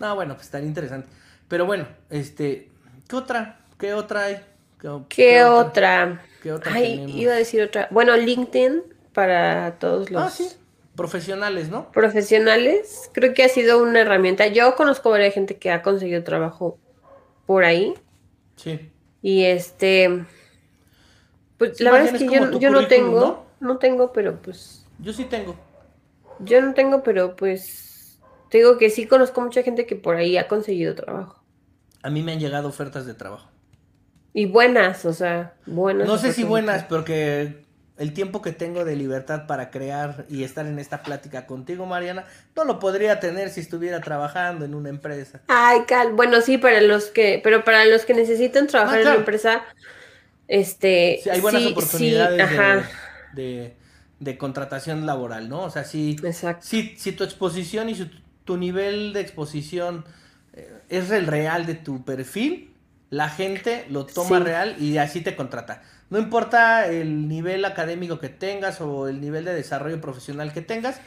[0.00, 1.08] No, bueno, pues estaría interesante.
[1.48, 2.70] Pero bueno, este,
[3.08, 3.60] ¿qué otra?
[3.78, 4.40] ¿Qué otra hay?
[5.08, 6.22] ¿Qué, otra?
[6.42, 6.72] ¿Qué otra?
[6.72, 7.88] Ay, iba a decir otra.
[7.90, 8.82] Bueno, LinkedIn
[9.12, 10.22] para todos los.
[10.22, 10.48] Ah, sí
[10.96, 11.92] profesionales, ¿no?
[11.92, 14.48] Profesionales, creo que ha sido una herramienta.
[14.48, 16.78] Yo conozco a varias gente que ha conseguido trabajo
[17.44, 17.94] por ahí.
[18.56, 18.90] Sí.
[19.22, 20.24] Y este,
[21.58, 23.78] pues la verdad es que yo, no tengo, ¿no?
[23.78, 25.54] tengo, pero pues Yo sí tengo.
[26.40, 27.85] Yo no tengo, pero pues
[28.50, 31.42] te digo que sí conozco mucha gente que por ahí ha conseguido trabajo.
[32.02, 33.50] A mí me han llegado ofertas de trabajo.
[34.32, 36.06] Y buenas, o sea, buenas.
[36.06, 37.64] No sé si buenas, porque
[37.96, 42.26] el tiempo que tengo de libertad para crear y estar en esta plática contigo, Mariana,
[42.54, 45.40] no lo podría tener si estuviera trabajando en una empresa.
[45.48, 49.16] Ay, Cal, bueno, sí, para los que, pero para los que necesitan trabajar en una
[49.16, 49.64] empresa,
[50.48, 52.84] este, sí, hay buenas oportunidades
[53.34, 55.62] de, contratación laboral, ¿no?
[55.62, 56.16] O sea, si,
[56.60, 57.94] si, si tu exposición y
[58.46, 60.06] tu nivel de exposición
[60.54, 62.72] eh, es el real de tu perfil,
[63.10, 65.82] la gente lo toma real y así te contrata.
[66.08, 71.00] No importa el nivel académico que tengas o el nivel de desarrollo profesional que tengas,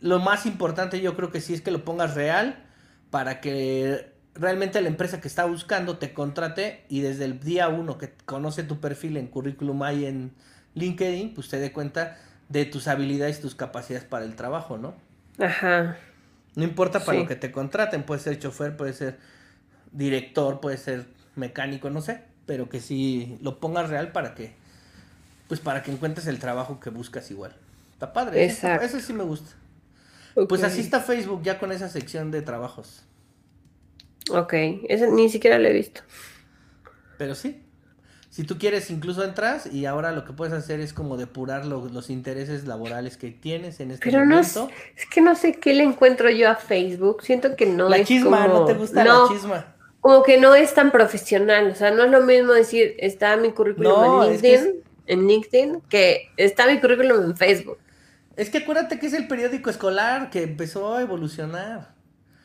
[0.00, 2.64] lo más importante yo creo que sí es que lo pongas real
[3.10, 7.98] para que realmente la empresa que está buscando te contrate y desde el día uno
[7.98, 10.32] que conoce tu perfil en currículum y en
[10.74, 12.18] LinkedIn, pues te dé cuenta
[12.48, 14.94] de tus habilidades y tus capacidades para el trabajo, ¿no?
[15.38, 15.96] Ajá.
[16.56, 19.18] No importa para lo que te contraten, puede ser chofer, puede ser
[19.92, 24.54] director, puede ser mecánico, no sé, pero que sí lo pongas real para que,
[25.48, 27.54] pues para que encuentres el trabajo que buscas igual.
[27.92, 28.86] Está padre, Exacto.
[28.86, 29.52] eso sí me gusta.
[30.48, 33.02] Pues así está Facebook ya con esa sección de trabajos.
[34.30, 34.54] Ok,
[34.88, 36.00] eso ni siquiera lo he visto.
[37.18, 37.62] Pero sí.
[38.36, 42.10] Si tú quieres, incluso entras y ahora lo que puedes hacer es como depurar los
[42.10, 44.66] intereses laborales que tienes en este Pero momento.
[44.66, 47.22] no, es que no sé qué le encuentro yo a Facebook.
[47.22, 49.72] Siento que no la chisma, no te gusta la chisma
[50.02, 53.52] como que no es tan profesional, o sea, no es lo mismo decir, está mi
[53.52, 54.74] currículum en LinkedIn,
[55.06, 57.78] en LinkedIn, que está mi currículum en Facebook.
[58.36, 61.94] Es que acuérdate que es el periódico escolar que empezó a evolucionar.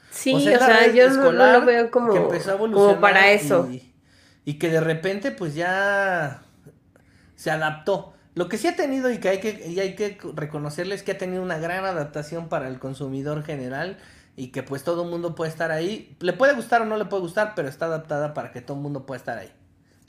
[0.09, 2.31] Sí, o sea, yo no, lo veo como,
[2.71, 3.69] como para eso.
[3.69, 3.90] Y,
[4.45, 6.41] que de repente pues ya
[7.35, 8.13] se adaptó.
[8.33, 11.17] Lo que sí ha tenido y que hay que, y hay que reconocerles que ha
[11.17, 13.97] tenido una gran adaptación para el consumidor general
[14.35, 16.15] y que pues todo el mundo puede estar ahí.
[16.19, 18.83] Le puede gustar o no le puede gustar, pero está adaptada para que todo el
[18.83, 19.51] mundo pueda estar ahí.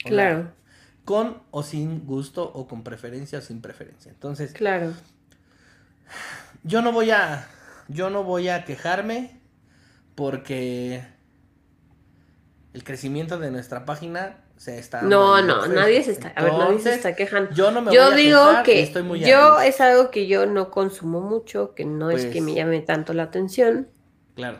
[0.05, 0.51] Claro.
[1.05, 4.11] con o sin gusto o con preferencia o sin preferencia.
[4.11, 4.93] Entonces, claro.
[6.63, 7.47] Yo no voy a
[7.87, 9.39] yo no voy a quejarme
[10.15, 11.03] porque
[12.73, 16.79] el crecimiento de nuestra página se está No, no, nadie se está, a ver, nadie
[16.79, 17.51] se está quejando.
[17.51, 21.21] Yo no me yo digo que estoy muy yo es algo que yo no consumo
[21.21, 23.89] mucho, que no es que me pues llame tanto la atención.
[24.35, 24.59] Claro.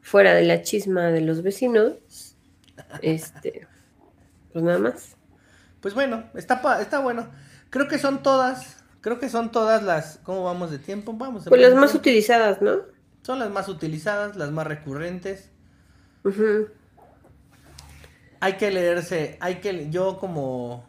[0.00, 1.94] Fuera de la chisma de los vecinos.
[3.02, 3.66] Este.
[4.52, 5.16] Pues nada más.
[5.80, 7.28] Pues bueno, está, está bueno.
[7.70, 8.82] Creo que son todas.
[9.00, 10.18] Creo que son todas las.
[10.22, 11.12] ¿Cómo vamos de tiempo?
[11.12, 11.44] Vamos.
[11.48, 12.78] Pues las más utilizadas, ¿no?
[13.22, 15.50] Son las más utilizadas, las más recurrentes.
[18.40, 19.36] Hay que leerse.
[19.40, 19.88] Hay que.
[19.90, 20.88] Yo como.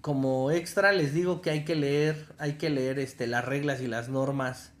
[0.00, 2.26] Como extra les digo que hay que leer.
[2.38, 4.72] Hay que leer este, las reglas y las normas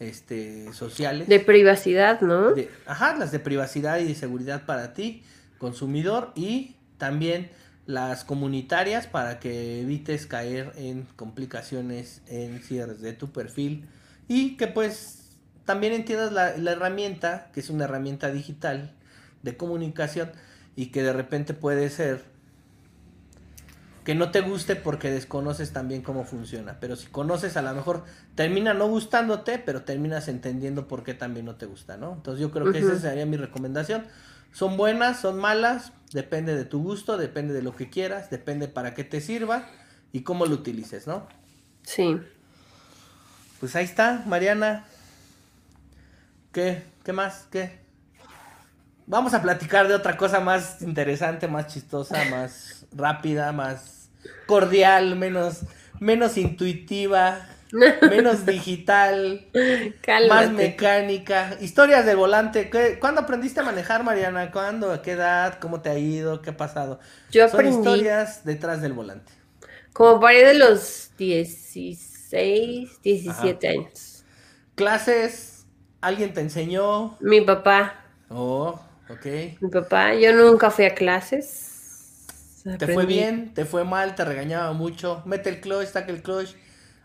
[0.00, 1.28] este, sociales.
[1.28, 2.54] De privacidad, ¿no?
[2.86, 5.22] ajá, las de privacidad y de seguridad para ti,
[5.58, 7.50] consumidor, y también
[7.86, 13.88] las comunitarias para que evites caer en complicaciones en cierres de tu perfil
[14.28, 18.92] y que pues también entiendas la, la herramienta, que es una herramienta digital
[19.42, 20.30] de comunicación
[20.80, 22.24] y que de repente puede ser
[24.02, 26.80] que no te guste porque desconoces también cómo funciona.
[26.80, 28.04] Pero si conoces, a lo mejor
[28.34, 32.14] termina no gustándote, pero terminas entendiendo por qué también no te gusta, ¿no?
[32.14, 34.06] Entonces yo creo que esa sería mi recomendación.
[34.52, 38.94] Son buenas, son malas, depende de tu gusto, depende de lo que quieras, depende para
[38.94, 39.68] qué te sirva
[40.14, 41.28] y cómo lo utilices, ¿no?
[41.82, 42.18] Sí.
[43.60, 44.86] Pues ahí está, Mariana.
[46.52, 46.84] ¿Qué?
[47.04, 47.48] ¿Qué más?
[47.50, 47.89] ¿Qué?
[49.10, 54.08] Vamos a platicar de otra cosa más interesante, más chistosa, más rápida, más
[54.46, 55.62] cordial, menos,
[55.98, 57.44] menos intuitiva,
[58.08, 59.48] menos digital,
[60.28, 61.56] más mecánica.
[61.60, 62.70] Historias de volante.
[63.00, 64.52] ¿Cuándo aprendiste a manejar, Mariana?
[64.52, 64.92] ¿Cuándo?
[64.92, 65.58] ¿A qué edad?
[65.58, 66.40] ¿Cómo te ha ido?
[66.40, 67.00] ¿Qué ha pasado?
[67.32, 67.72] Yo aprendí.
[67.72, 69.32] Son historias detrás del volante.
[69.92, 74.22] Como para de los 16, 17 años.
[74.76, 75.66] ¿Clases?
[76.00, 77.16] ¿Alguien te enseñó?
[77.18, 78.04] Mi papá.
[78.28, 78.80] Oh,
[79.10, 79.26] Ok.
[79.60, 81.68] Mi papá, yo nunca fui a clases.
[82.78, 83.54] ¿Te fue bien?
[83.54, 84.14] ¿Te fue mal?
[84.14, 85.22] ¿Te regañaba mucho?
[85.26, 86.50] Mete el clutch, saca el clutch.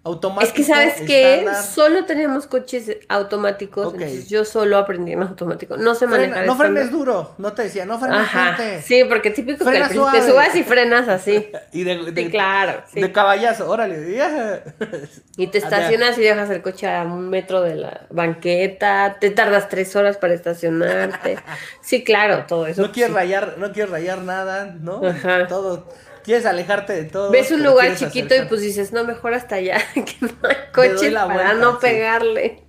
[0.05, 0.47] Automático.
[0.47, 5.77] Es que sabes que solo tenemos coches automáticos, entonces yo solo aprendí en automático.
[5.77, 6.45] No sé manejar.
[6.45, 8.83] no frenes duro, no te decía, no frenes fuerte.
[8.83, 11.49] Sí, porque típico que te subas y frenas así.
[11.71, 13.95] y de, claro, de caballazo, órale.
[15.37, 19.69] y te estacionas y dejas el coche a un metro de la banqueta, te tardas
[19.69, 21.39] tres horas para estacionarte.
[21.81, 22.83] sí, claro, todo eso.
[22.83, 25.01] No quieres rayar, no quieres rayar nada, ¿no?
[25.49, 25.87] Todo
[26.25, 27.31] quieres alejarte de todo.
[27.31, 31.11] Ves un lugar chiquito y pues dices, no, mejor hasta allá, que no hay coche
[31.11, 32.63] para no pegarle.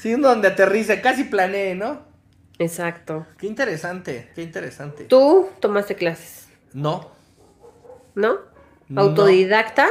[0.00, 2.04] Sí, donde aterrice, casi planee, ¿no?
[2.58, 3.26] Exacto.
[3.38, 5.04] Qué interesante, qué interesante.
[5.04, 6.48] ¿Tú tomaste clases?
[6.72, 7.12] No.
[8.14, 8.38] ¿No?
[8.94, 9.86] ¿Autodidacta?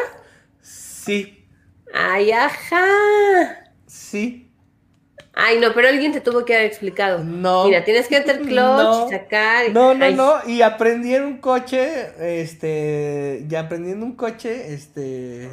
[0.62, 1.48] Sí.
[1.94, 2.86] Ay, ajá.
[3.88, 4.49] Sí.
[5.42, 7.24] Ay, no, pero alguien te tuvo que haber explicado.
[7.24, 7.66] No.
[7.66, 9.72] Mira, tienes que meter clutch y sacar.
[9.72, 10.34] No, no, no.
[10.46, 12.12] Y aprendí en un coche,
[12.42, 15.50] este, y aprendí en un coche, este,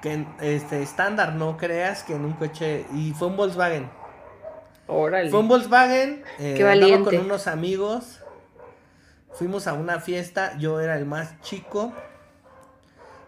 [0.00, 3.90] que, este, estándar, no creas que en un coche, y fue un Volkswagen.
[4.86, 5.30] Órale.
[5.30, 6.24] Fue un Volkswagen.
[6.38, 7.16] Eh, Qué valiente.
[7.16, 8.20] con unos amigos.
[9.32, 11.92] Fuimos a una fiesta, yo era el más chico.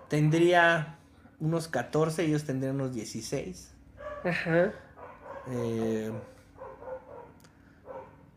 [0.09, 0.97] Tendría
[1.41, 3.72] unos 14, ellos tendrían unos 16.
[4.25, 4.73] Ajá.
[5.51, 6.13] Eh,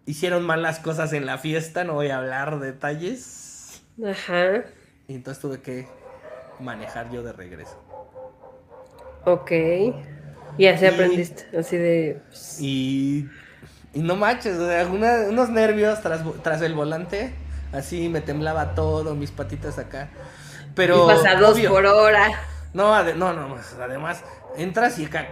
[0.05, 3.83] hicieron malas cosas en la fiesta, no voy a hablar detalles.
[4.03, 4.63] Ajá.
[5.07, 5.87] Y entonces tuve que
[6.59, 7.81] manejar yo de regreso.
[9.25, 9.51] Ok.
[10.57, 12.21] Y así aprendiste, así de...
[12.59, 13.27] Y,
[13.93, 14.57] y no manches,
[14.89, 17.33] unos nervios tras, tras el volante,
[17.73, 20.09] así me temblaba todo, mis patitas acá.
[20.75, 21.05] Pero...
[21.05, 22.27] Y pasa dos por hora.
[22.73, 24.23] No, no, no, pues, además
[24.57, 25.27] entras y acá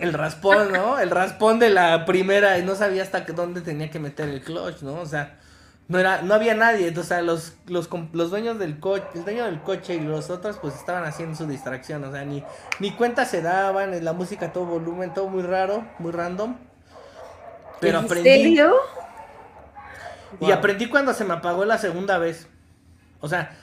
[0.00, 0.98] el raspón, ¿no?
[0.98, 4.82] El raspón de la primera y no sabía hasta dónde tenía que meter el clutch,
[4.82, 4.94] ¿no?
[5.00, 5.38] O sea,
[5.88, 9.44] no era no había nadie, o sea, los, los, los dueños del coche, el dueño
[9.46, 12.44] del coche y los otros pues estaban haciendo su distracción, o sea, ni
[12.78, 16.56] ni cuenta se daban, la música todo volumen, todo muy raro, muy random.
[17.80, 18.30] Pero ¿En aprendí.
[18.30, 18.74] serio?
[20.40, 22.46] Y aprendí cuando se me apagó la segunda vez.
[23.20, 23.56] O sea,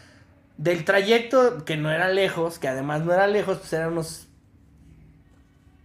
[0.57, 4.26] del trayecto que no era lejos, que además no era lejos, pues eran unos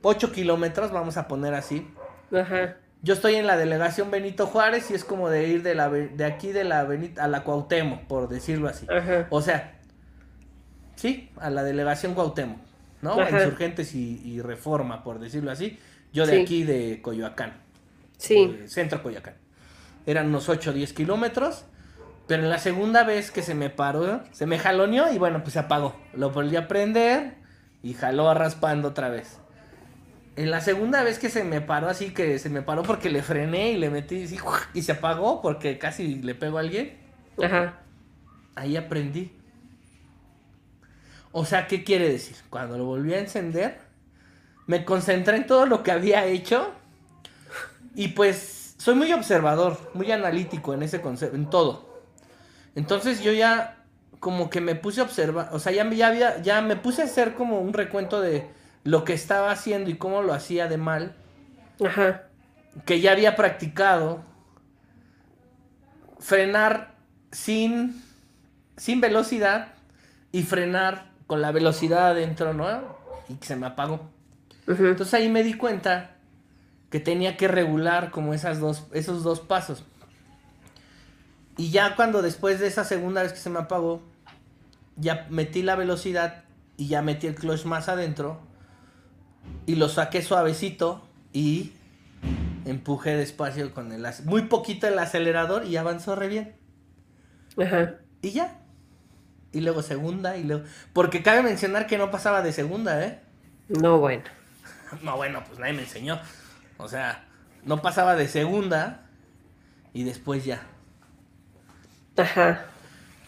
[0.03, 1.89] 8 kilómetros, vamos a poner así.
[2.35, 2.77] Ajá.
[3.03, 6.25] Yo estoy en la delegación Benito Juárez y es como de ir de, la, de
[6.25, 6.87] aquí de la
[7.19, 8.87] a la Cuauhtémoc, por decirlo así.
[8.89, 9.27] Ajá.
[9.31, 9.81] O sea,
[10.97, 12.59] sí, a la delegación Cuauhtémoc,
[13.01, 13.13] ¿no?
[13.21, 13.39] Ajá.
[13.39, 15.79] Insurgentes y, Reforma, por decirlo así.
[16.13, 16.43] Yo de Sí.
[16.43, 17.55] aquí de Coyoacán.
[18.19, 18.57] Sí.
[18.63, 19.35] eh, centro Coyoacán.
[20.07, 21.65] Eran unos 8 o 10 kilómetros.
[22.29, 25.55] Pero en la segunda vez que se me paró, se me jaloneó y bueno, pues
[25.55, 25.97] se apagó.
[26.15, 27.35] Lo volví a prender
[27.83, 29.41] y jaló raspando otra vez.
[30.37, 33.23] En la segunda vez que se me paró así, que se me paró porque le
[33.23, 34.39] frené y le metí así,
[34.73, 36.97] y se apagó porque casi le pego a alguien,
[37.43, 37.81] Ajá.
[38.55, 39.33] ahí aprendí.
[41.33, 42.37] O sea, ¿qué quiere decir?
[42.51, 43.79] Cuando lo volví a encender,
[44.67, 46.73] me concentré en todo lo que había hecho
[47.95, 52.03] y pues soy muy observador, muy analítico en ese concepto, en todo.
[52.75, 53.85] Entonces yo ya
[54.19, 57.05] como que me puse a observar, o sea, ya, ya, había, ya me puse a
[57.07, 58.47] hacer como un recuento de
[58.85, 61.15] lo que estaba haciendo y cómo lo hacía de mal,
[61.85, 62.23] Ajá.
[62.85, 64.23] que ya había practicado
[66.19, 66.95] frenar
[67.31, 68.03] sin,
[68.77, 69.75] sin velocidad
[70.33, 72.83] y frenar con la velocidad adentro, ¿no?
[73.29, 74.11] Y que se me apagó.
[74.67, 74.87] Ujú.
[74.87, 76.17] Entonces ahí me di cuenta
[76.91, 79.85] que tenía que regular como esas dos, esos dos pasos.
[81.57, 84.03] Y ya cuando después de esa segunda vez que se me apagó,
[84.97, 86.45] ya metí la velocidad
[86.77, 88.41] y ya metí el clutch más adentro
[89.67, 91.73] y lo saqué suavecito y
[92.65, 96.57] empujé despacio con el muy poquito el acelerador y avanzó re bien.
[97.61, 97.97] Ajá.
[98.21, 98.59] Y ya.
[99.53, 103.21] Y luego segunda y luego porque cabe mencionar que no pasaba de segunda, ¿eh?
[103.69, 104.25] No, bueno.
[105.03, 106.21] No, bueno, pues nadie me enseñó.
[106.77, 107.25] O sea,
[107.65, 109.07] no pasaba de segunda
[109.95, 110.63] y después ya.
[112.17, 112.67] Ajá.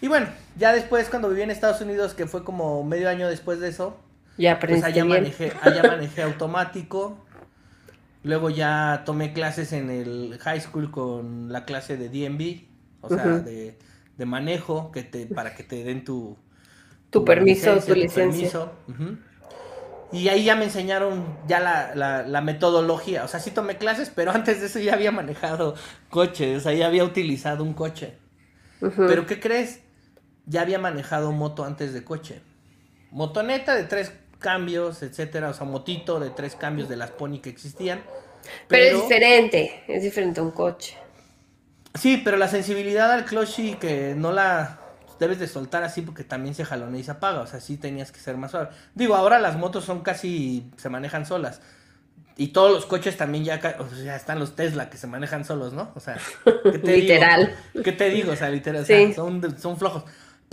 [0.02, 3.60] Y bueno, ya después cuando viví en Estados Unidos, que fue como medio año después
[3.60, 3.98] de eso,
[4.36, 5.04] Ya pues allá bien.
[5.04, 7.26] manejé, allá manejé automático.
[8.22, 12.68] Luego ya tomé clases en el high school con la clase de DMV,
[13.02, 13.78] o sea, de,
[14.16, 16.38] de manejo, que te, para que te den tu,
[17.10, 18.14] Tu permiso, tu licencia.
[18.14, 19.18] permiso, ujú.
[20.12, 23.24] Y ahí ya me enseñaron ya la, la, la metodología.
[23.24, 25.74] O sea, sí tomé clases, pero antes de eso ya había manejado
[26.10, 28.18] coches, o sea, ya había utilizado un coche.
[29.04, 29.80] Pero ¿qué crees?
[30.46, 32.42] Ya había manejado moto antes de coche.
[33.10, 34.12] Motoneta de tres
[34.44, 35.48] cambios, etcétera.
[35.48, 38.02] O sea, motito de tres cambios de las pony que existían.
[38.68, 39.82] Pero, es diferente.
[39.88, 40.94] Es diferente a un coche.
[41.94, 44.80] Sí, pero la sensibilidad al clutch sí que no la
[45.18, 47.40] debes de soltar así porque también se jalonea y se apaga.
[47.40, 48.68] O sea, sí tenías que ser más suave.
[48.94, 51.62] Digo, ahora las motos son casi, se manejan solas.
[52.36, 55.72] Y todos los coches también ya, o sea, están los Tesla que se manejan solos,
[55.72, 55.92] ¿no?
[55.94, 57.56] O sea, ¿qué te Literal.
[57.72, 57.84] Digo?
[57.84, 58.32] ¿Qué te digo?
[58.32, 60.04] O sea, literal, o sea, son, son flojos.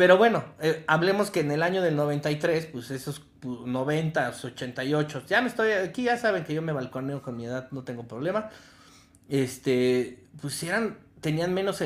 [0.02, 5.24] Pero bueno, eh, hablemos que en el año del 93, pues esos pu- 90, 88,
[5.28, 8.08] ya me estoy, aquí ya saben que yo me balconeo con mi edad, no tengo
[8.08, 8.50] problema.
[9.30, 11.84] Este, pues eran, tenían menos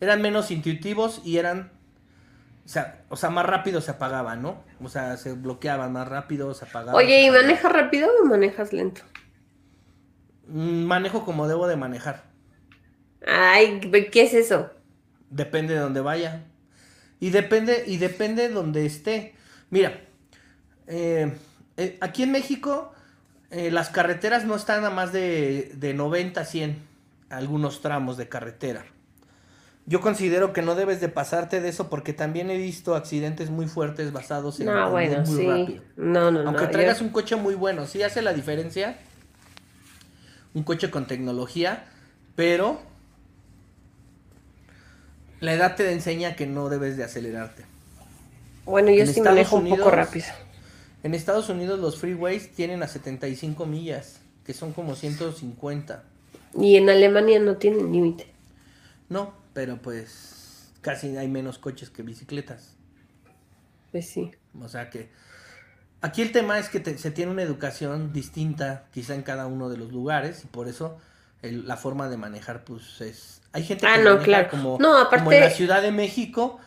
[0.00, 1.72] eran menos intuitivos y eran,
[2.64, 4.62] o sea, o sea, más rápido se apagaban, ¿no?
[4.80, 6.94] O sea, se bloqueaban más rápido, se apagaban.
[6.94, 9.00] Oye, ¿y manejas rápido o manejas lento?
[10.46, 12.22] Mm, manejo como debo de manejar.
[13.26, 13.80] Ay,
[14.12, 14.70] ¿qué es eso?
[15.30, 16.44] Depende de dónde vaya.
[17.20, 19.34] Y depende, y depende de donde esté.
[19.70, 20.00] Mira,
[20.86, 21.32] eh,
[21.76, 22.92] eh, aquí en México
[23.50, 26.76] eh, las carreteras no están a más de, de 90, 100,
[27.30, 28.84] algunos tramos de carretera.
[29.86, 33.66] Yo considero que no debes de pasarte de eso porque también he visto accidentes muy
[33.66, 35.46] fuertes basados en no, bueno, muy sí.
[35.46, 35.82] rápido.
[35.96, 38.98] No, no, Aunque traigas un coche muy bueno, sí hace la diferencia.
[40.52, 41.86] Un coche con tecnología,
[42.36, 42.82] pero
[45.40, 47.64] la edad te enseña que no debes de acelerarte.
[48.64, 50.26] Bueno, yo sí manejo un poco rápido.
[51.02, 56.02] En Estados Unidos los freeways tienen a 75 millas, que son como 150.
[56.58, 58.26] Y en Alemania no tienen límite.
[59.08, 62.74] No, pero pues casi hay menos coches que bicicletas.
[63.92, 64.32] Pues sí.
[64.60, 65.08] O sea que
[66.00, 69.76] aquí el tema es que se tiene una educación distinta quizá en cada uno de
[69.76, 70.98] los lugares y por eso
[71.42, 73.42] la forma de manejar pues es...
[73.52, 74.48] Hay gente ah, que no, claro.
[74.50, 75.24] como, no, aparte...
[75.24, 76.58] como en la Ciudad de México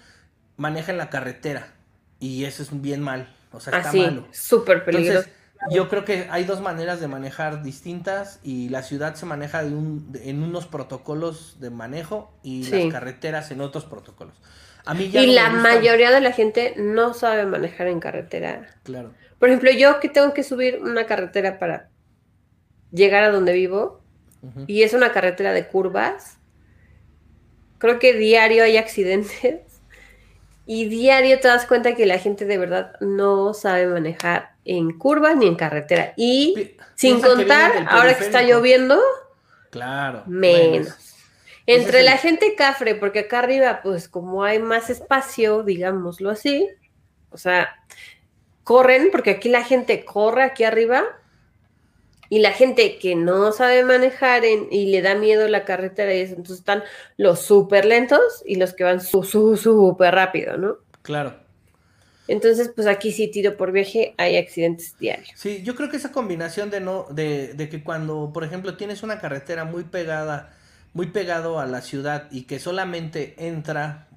[0.58, 1.74] maneja en la carretera
[2.20, 3.34] y eso es bien mal.
[3.52, 4.28] O sea, está Así, malo.
[4.32, 5.20] súper peligroso.
[5.20, 5.34] Entonces,
[5.72, 9.76] yo creo que hay dos maneras de manejar distintas y la ciudad se maneja de
[9.76, 12.84] un, de- en unos protocolos de manejo y Sí.
[12.84, 14.36] las carreteras en otros protocolos.
[14.86, 18.68] A mí ya Y no la mayoría de la gente no sabe manejar en carretera.
[18.84, 19.14] Claro.
[19.38, 21.90] Por ejemplo, yo que tengo que subir una carretera para
[22.92, 24.01] llegar a donde vivo
[24.68, 26.38] Y es una carretera de curvas,
[27.78, 29.60] creo que diario hay accidentes
[30.66, 35.36] y diario te das cuenta que la gente de verdad no sabe manejar en curvas
[35.36, 36.14] ni en carretera.
[36.16, 39.00] Y sin que contar, del ahora que está lloviendo,
[39.70, 40.24] Claro.
[40.28, 40.88] menos.
[40.88, 40.96] Bueno,
[41.68, 46.30] Entre es la el- gente cafre, porque acá arriba, pues como hay más espacio, digámoslo
[46.30, 46.68] así,
[47.30, 47.76] o sea,
[48.64, 51.04] corren, porque aquí la gente corre aquí arriba,
[52.32, 56.22] y la gente que no sabe manejar en- y le da miedo la carretera, y
[56.22, 56.84] eso, entonces están
[57.18, 60.78] los súper lentos y los que van su, su, súper rápido, ¿no?
[61.02, 61.36] claro.
[62.28, 65.30] Entonces, pues aquí sí, tiro por viaje, hay accidentes diarios.
[65.34, 69.02] Sí, yo creo que esa combinación de no, de, de que cuando, por ejemplo, tienes
[69.04, 70.54] una carretera muy pegada,
[70.94, 74.08] muy pegado a la ciudad y que solamente entra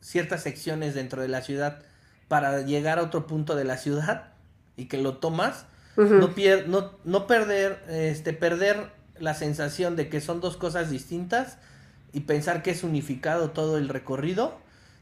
[0.00, 1.82] ciertas secciones dentro de la ciudad
[2.28, 4.34] para llegar a otro punto de la ciudad
[4.76, 5.66] y que lo tomas,
[5.96, 8.88] No, pier- no, no perder, este, perder
[9.18, 11.58] la sensación de que son dos cosas distintas
[12.12, 14.58] y pensar que es unificado todo el recorrido,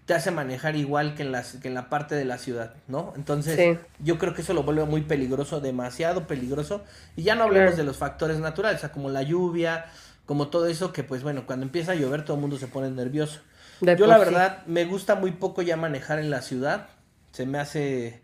[0.07, 3.13] te hace manejar igual que en, las, que en la parte de la ciudad, ¿no?
[3.17, 3.79] Entonces, Sí.
[4.01, 6.83] yo creo que eso lo vuelve muy peligroso, demasiado peligroso.
[7.17, 7.77] Y ya no hablemos Claro.
[7.79, 9.87] de los factores naturales, o sea, como la lluvia,
[10.27, 12.91] como todo eso, que pues bueno, cuando empieza a llover todo el mundo se pone
[12.91, 13.41] nervioso.
[13.81, 14.25] De Yo la sí.
[14.25, 16.89] verdad me gusta muy poco ya manejar en la ciudad.
[17.33, 18.23] Se me hace...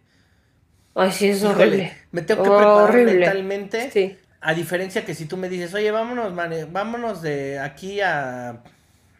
[1.01, 1.97] Ay, sí, es Híjole, horrible.
[2.13, 3.15] me tengo que preparar Horrible.
[3.15, 3.91] mentalmente.
[3.91, 4.19] Sí.
[4.41, 8.63] A diferencia que si tú me dices, oye, vámonos, mane- vámonos de aquí a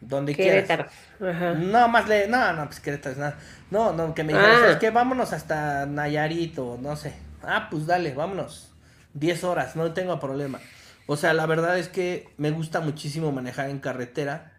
[0.01, 0.65] donde quieras.
[0.67, 0.89] Querétaro.
[1.29, 1.53] Ajá.
[1.55, 2.27] No, más le...
[2.27, 3.37] No, no, pues Querétaro es nada.
[3.71, 4.37] No, no, que me Ah.
[4.39, 7.13] dijeras, es que vámonos hasta Nayarit o no sé.
[7.43, 8.71] Ah, pues dale, vámonos.
[9.13, 10.59] 10 horas, no tengo problema.
[11.07, 14.51] O sea, la verdad es que me gusta muchísimo manejar en carretera.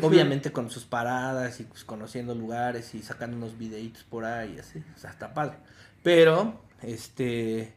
[0.00, 4.82] Obviamente con sus paradas y pues conociendo lugares y sacando unos videitos por ahí, así.
[4.96, 5.56] O sea, está padre.
[6.02, 7.74] Pero, este...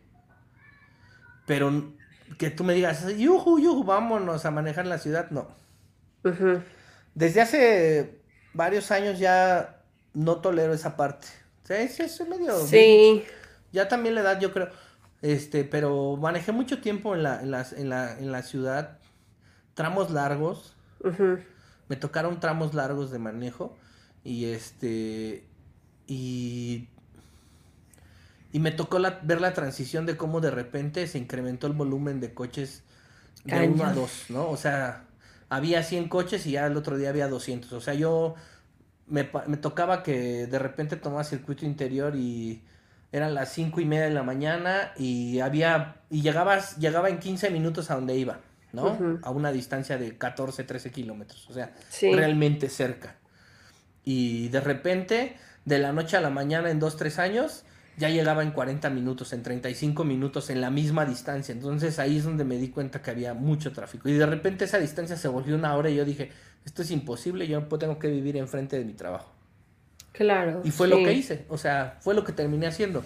[1.46, 1.94] Pero
[2.38, 5.48] que tú me digas, yuju, yuju, vámonos a manejar la ciudad, no.
[7.14, 8.20] Desde hace
[8.54, 9.82] varios años ya
[10.14, 11.28] no tolero esa parte.
[11.64, 12.60] Sea, es, es medio...
[12.66, 13.24] Sí.
[13.72, 14.70] Ya también la edad, yo creo.
[15.22, 19.00] Este, pero manejé mucho tiempo en la, en las- en la, en la ciudad.
[19.74, 20.76] Tramos largos.
[21.90, 23.76] Me tocaron tramos largos de manejo.
[24.24, 25.48] Y este.
[26.08, 26.88] Y.
[28.56, 32.22] Y me tocó la- ver la transición de cómo de repente se incrementó el volumen
[32.22, 32.84] de coches
[33.44, 33.68] de.
[33.68, 34.50] 1 a 2, ¿no?
[34.50, 35.04] O sea,
[35.50, 37.74] había 100 coches y ya el otro día había 200.
[37.74, 38.36] O sea, yo
[39.08, 42.64] me, tocaba que de repente tomaba circuito interior y
[43.12, 47.50] eran las cinco y media de la mañana y había y llegabas llegaba en 15
[47.50, 48.40] minutos a donde iba,
[48.72, 49.20] ¿no?
[49.24, 52.10] A una distancia de 14, 13 kilómetros, o sea, Sí.
[52.16, 53.18] realmente cerca.
[54.06, 55.36] Y de repente,
[55.66, 57.66] de la noche a la mañana en 2, 3 años,
[57.98, 61.54] ya llegaba en 40 minutos, en 35 minutos, en la misma distancia.
[61.54, 64.10] Entonces ahí es donde me di cuenta que había mucho tráfico.
[64.10, 66.32] Y de repente esa distancia se volvió una hora y yo dije,
[66.66, 69.32] esto es imposible, yo no tengo que vivir enfrente de mi trabajo.
[70.12, 70.62] Claro.
[70.64, 73.04] Y fue lo que hice, o sea, fue lo que terminé haciendo.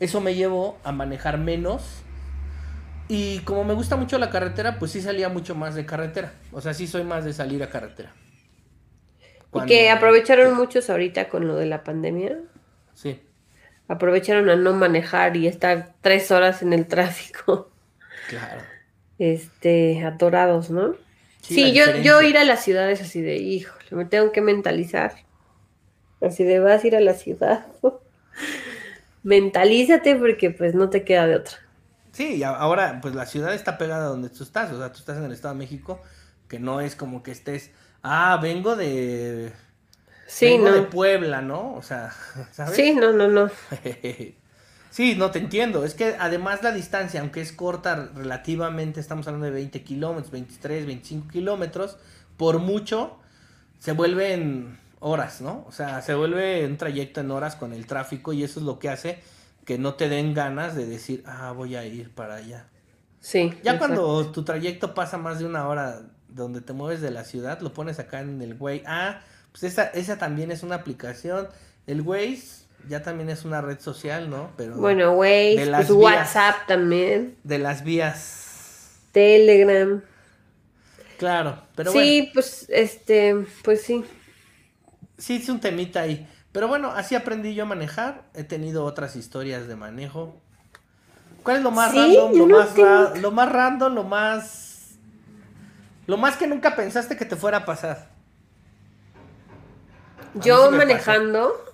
[0.00, 1.82] Eso me llevó a manejar menos.
[3.08, 6.32] Y como me gusta mucho la carretera, pues sí salía mucho más de carretera.
[6.50, 8.14] O sea, sí soy más de salir a carretera.
[9.54, 12.38] Y que aprovecharon muchos ahorita con lo de la pandemia.
[12.94, 13.20] Sí.
[13.92, 17.70] Aprovecharon a no manejar y estar tres horas en el tráfico.
[18.28, 18.62] Claro.
[19.18, 20.94] Este, atorados, ¿no?
[21.42, 25.12] Sí, yo, yo ir a las ciudades así de, híjole, me tengo que mentalizar.
[26.22, 27.66] Así de, vas a ir a la ciudad.
[29.22, 31.56] Mentalízate porque pues no te queda de otra.
[32.12, 35.18] Sí, y ahora pues la ciudad está pegada donde tú estás, o sea, tú estás
[35.18, 36.00] en el Estado de México,
[36.48, 37.70] que no es como que estés,
[38.02, 39.52] ah, vengo de...
[40.32, 40.74] Sí, vengo no.
[40.74, 41.74] de Puebla, ¿no?
[41.74, 42.12] O sea,
[42.52, 42.74] ¿sabes?
[42.74, 43.50] Sí, no, no, no.
[44.90, 45.86] Sí, no te entiendo.
[45.86, 50.84] Es que además la distancia, aunque es corta relativamente, estamos hablando de 20 kilómetros, 23,
[50.84, 51.96] 25 kilómetros,
[52.36, 53.18] por mucho
[53.78, 55.64] se vuelven horas, ¿no?
[55.66, 58.78] O sea, se vuelve un trayecto en horas con el tráfico y eso es lo
[58.78, 59.20] que hace
[59.64, 62.66] que no te den ganas de decir, ah, voy a ir para allá.
[63.20, 63.54] Sí.
[63.62, 67.60] Ya cuando tu trayecto pasa más de una hora donde te mueves de la ciudad,
[67.60, 68.84] lo pones acá en el Waze.
[68.86, 69.22] Ah,
[69.52, 71.48] pues esa, esa también es una aplicación.
[71.86, 74.50] El Waze ya también es una red social, ¿no?
[74.56, 77.36] Pero bueno, Waze, pues WhatsApp también.
[77.44, 78.98] De las vías.
[79.12, 80.02] Telegram.
[81.18, 82.04] Claro, pero bueno.
[82.04, 84.04] Sí, pues, este, pues sí.
[85.18, 86.28] Sí, es un temita ahí.
[86.50, 88.24] Pero bueno, así aprendí yo a manejar.
[88.34, 90.40] He tenido otras historias de manejo.
[91.42, 92.36] ¿Cuál es lo más random?
[92.36, 92.76] Lo, más
[93.20, 94.96] lo más random, lo más...
[96.06, 98.11] Lo más que nunca pensaste que te fuera a pasar.
[100.34, 101.72] Yo manejando...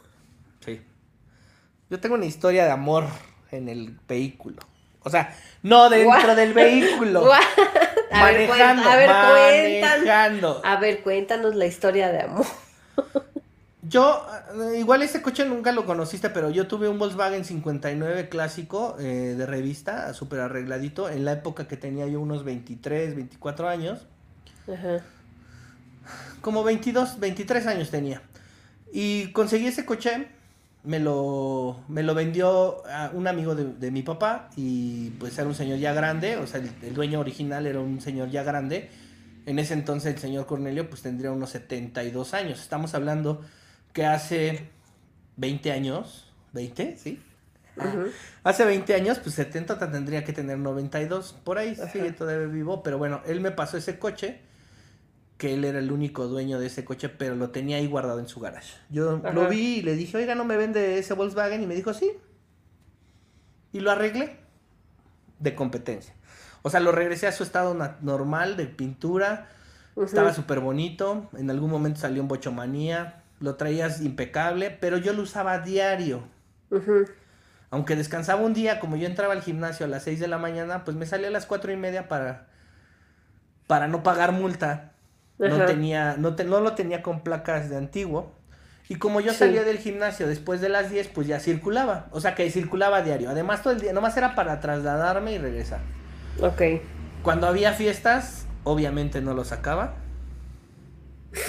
[1.91, 3.05] Yo tengo una historia de amor
[3.51, 4.59] en el vehículo.
[5.03, 7.33] O sea, no dentro del vehículo.
[7.33, 7.41] a
[8.11, 10.61] manejando, ver, a ver, manejando.
[10.65, 12.47] A ver, cuéntanos la historia de amor.
[13.89, 14.27] Yo,
[14.71, 19.35] eh, igual ese coche nunca lo conociste, pero yo tuve un Volkswagen 59 clásico eh,
[19.35, 24.07] de revista, súper arregladito, en la época que tenía yo unos 23, 24 años.
[24.71, 25.03] Ajá.
[26.43, 28.21] Como 22, 23 años tenía.
[28.93, 30.29] Y conseguí ese coche
[30.85, 35.55] me lo, me lo vendió a un amigo de, mi papá y pues era un
[35.55, 38.89] señor ya grande, o sea, el, dueño original era un señor ya grande.
[39.47, 42.61] En ese entonces el señor Cornelio pues tendría unos 72 años.
[42.61, 43.45] Estamos hablando
[43.93, 44.69] que hace
[45.37, 47.23] 20 años, 20, ¿sí?
[48.43, 52.99] Hace 20 años, pues 70 tendría que tener 92, por ahí sigue todavía vivo, pero
[52.99, 54.41] bueno, él me pasó ese coche
[55.39, 58.29] que él era el único dueño de ese coche, pero lo tenía ahí guardado en
[58.29, 58.75] su garage.
[58.91, 61.63] Yo lo vi y le dije, oiga, ¿no me vende ese Volkswagen?
[61.63, 62.13] Y me dijo, sí.
[63.73, 64.37] Y lo arreglé
[65.39, 66.13] de competencia.
[66.63, 69.49] O sea, lo regresé a su estado normal de pintura.
[69.97, 71.31] Estaba súper bonito.
[71.37, 73.23] En algún momento salió un bochomanía.
[73.39, 76.25] Lo traías impecable, pero yo lo usaba a diario.
[77.71, 80.85] Aunque descansaba un día, como yo entraba al gimnasio a las 6 de la mañana,
[80.85, 82.49] pues me salía a las cuatro y media para,
[83.69, 84.95] para no pagar multa.
[85.39, 88.33] No tenía, no, no lo tenía con placas de antiguo.
[88.89, 92.07] Y como yo salía del gimnasio después de las 10, pues ya circulaba.
[92.11, 93.29] O sea que circulaba a diario.
[93.29, 95.81] Además, todo el día, nomás era para trasladarme y regresar.
[96.41, 96.63] Ok.
[97.23, 99.97] Cuando había fiestas, obviamente no lo sacaba.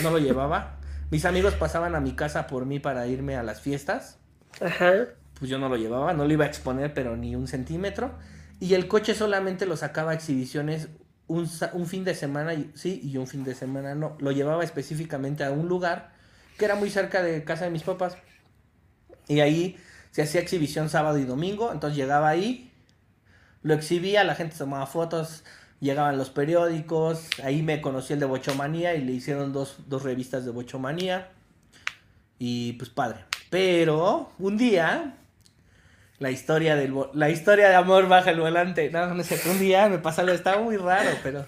[0.04, 0.80] No lo llevaba.
[1.12, 4.20] Mis amigos pasaban a mi casa por mí para irme a las fiestas.
[4.62, 4.92] Ajá.
[5.40, 8.12] Pues yo no lo llevaba, no lo iba a exponer, pero ni un centímetro.
[8.60, 10.90] Y el coche solamente lo sacaba a exhibiciones
[11.30, 14.18] un, un, fin de semana sí y un fin de semana no.
[14.20, 16.12] Lo llevaba específicamente a un lugar
[16.58, 18.18] que era muy cerca de casa de mis papás.
[19.28, 19.78] Y ahí
[20.12, 21.72] se hacía exhibición sábado y domingo.
[21.72, 22.74] Entonces llegaba ahí,
[23.62, 25.44] lo exhibía, la gente tomaba fotos,
[25.80, 27.28] llegaban los periódicos.
[27.44, 31.30] Ahí me conocí el de Bochomanía y le hicieron dos, dos revistas de Bochomanía.
[32.40, 33.26] Y pues padre.
[33.50, 35.19] Pero un día
[36.20, 38.90] la historia del la historia de amor baja el volante.
[38.92, 41.46] No, no sé, un día me pasa algo, estaba muy raro, pero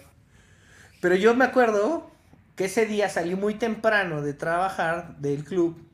[1.01, 2.09] pero yo me acuerdo
[2.55, 5.89] que ese día salí muy temprano de trabajar del club.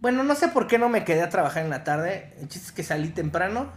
[0.00, 2.34] Bueno, no sé por qué no me quedé a trabajar en la tarde.
[2.40, 3.72] El chiste es que salí temprano.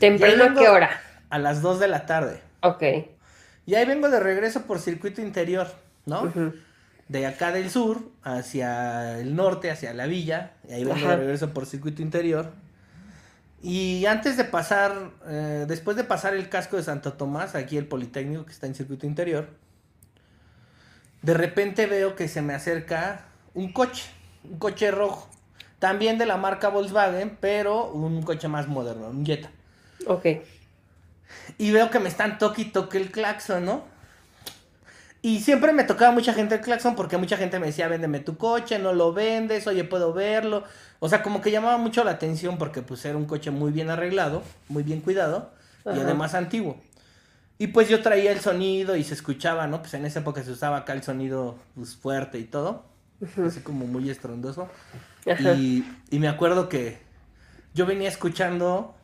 [0.00, 1.00] ¿Temprano a qué hora?
[1.30, 2.40] A las 2 de la tarde.
[2.60, 2.82] Ok.
[3.66, 5.68] Y ahí vengo de regreso por circuito interior,
[6.06, 6.32] ¿no?
[7.06, 10.52] De acá del sur hacia el norte, hacia la villa.
[10.68, 12.52] Y ahí vengo de regreso por circuito interior.
[13.62, 17.86] Y antes de pasar, eh, después de pasar el casco de Santo Tomás, aquí el
[17.86, 19.48] Politécnico que está en circuito interior,
[21.22, 24.10] de repente veo que se me acerca un coche,
[24.42, 25.28] un coche rojo,
[25.78, 29.50] también de la marca Volkswagen, pero un coche más moderno, un Jetta.
[30.06, 30.26] Ok.
[31.58, 33.84] Y veo que me están toque y toque el claxon, ¿no?
[35.24, 38.36] Y siempre me tocaba mucha gente el claxon porque mucha gente me decía, véndeme tu
[38.36, 40.64] coche, no lo vendes, oye, puedo verlo.
[40.98, 43.88] O sea, como que llamaba mucho la atención porque pues era un coche muy bien
[43.88, 45.52] arreglado, muy bien cuidado
[45.86, 46.76] y además antiguo.
[47.58, 49.80] Y pues yo traía el sonido y se escuchaba, ¿no?
[49.80, 52.84] Pues en esa época se usaba acá el sonido pues, fuerte y todo.
[53.46, 54.68] así como muy estrondoso.
[55.24, 56.98] Y, y, me acuerdo que
[57.74, 58.96] yo venía escuchando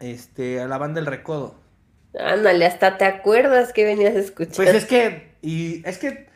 [0.00, 1.54] este, a la banda El Recodo.
[2.18, 4.56] Ándale, hasta te acuerdas que venías escuchando.
[4.56, 6.28] Pues es que, y es que,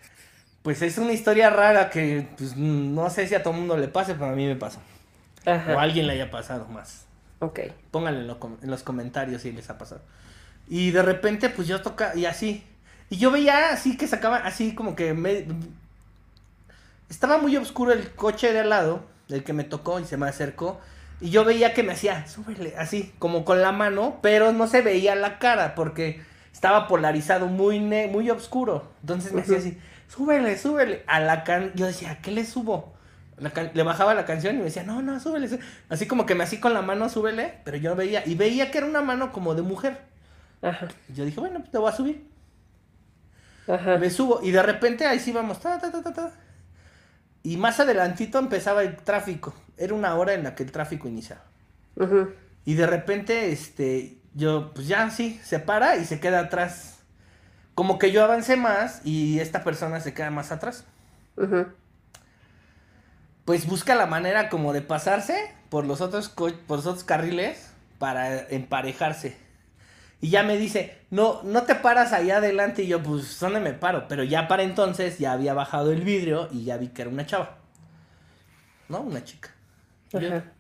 [0.63, 3.89] pues es una historia rara que, pues no sé si a todo el mundo le
[3.89, 4.81] pase, pero a mí me pasó.
[5.47, 7.07] O a alguien le haya pasado más.
[7.39, 7.61] Ok.
[7.93, 10.03] Pónganlo en, los comentarios si les ha pasado.
[10.69, 12.65] Y de repente, pues yo toca, y así.
[13.09, 15.47] Y yo veía así que sacaba, así como que me...
[17.09, 20.27] Estaba muy oscuro el coche de al lado, del que me tocó y se me
[20.27, 20.81] acercó.
[21.21, 24.83] Y yo veía que me hacía, súbele, así, como con la mano, pero no se
[24.83, 26.21] veía la cara porque
[26.57, 28.91] estaba polarizado, muy, muy oscuro.
[29.03, 29.77] Entonces me hacía así,
[30.09, 31.03] súbele, súbele.
[31.07, 31.71] A la can...
[31.75, 32.95] Yo decía, ¿qué le subo?
[33.75, 36.59] le bajaba la canción y me decía, no, no, súbele, Así como que me hacía
[36.59, 39.61] con la mano, súbele, pero yo veía, y veía que era una mano como de
[39.61, 39.99] mujer.
[40.63, 40.89] Ajá.
[41.15, 42.27] yo dije, bueno, pues te voy a subir.
[43.69, 43.99] Ajá.
[43.99, 46.33] Me subo, y de repente ahí sí vamos, ta, ta, ta, ta, ta.
[47.43, 49.53] Y más adelantito empezaba el tráfico.
[49.77, 51.45] Era una hora en la que el tráfico iniciaba.
[52.01, 52.29] Ajá.
[52.65, 56.99] Y de repente, este, yo, pues ya sí, se para y se queda atrás.
[57.75, 60.85] Como que yo avancé más y esta persona se queda más atrás.
[63.47, 68.47] Pues busca la manera como de pasarse por los otros, por los otros carriles para
[68.49, 69.39] emparejarse.
[70.21, 72.83] Y ya me dice, no, no te paras allá adelante.
[72.83, 74.07] Y yo, pues, ¿dónde me paro?
[74.09, 77.27] Pero ya para entonces ya había bajado el vidrio y ya vi que era una
[77.27, 77.59] chava.
[78.89, 79.01] ¿No?
[79.01, 79.51] Una chica.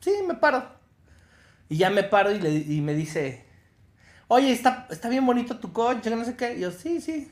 [0.00, 0.64] sí, me paro.
[1.68, 3.45] Y ya me paro y, le, y me dice,
[4.28, 6.56] oye, está, está bien bonito tu coche, no sé qué.
[6.56, 7.30] Y yo, sí, sí.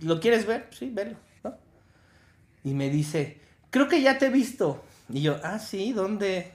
[0.00, 0.68] ¿Lo quieres ver?
[0.70, 1.16] Sí, velo.
[2.64, 3.40] Y me dice,
[3.70, 4.84] creo que ya te he visto.
[5.08, 6.52] Y yo, ah, sí, ¿dónde?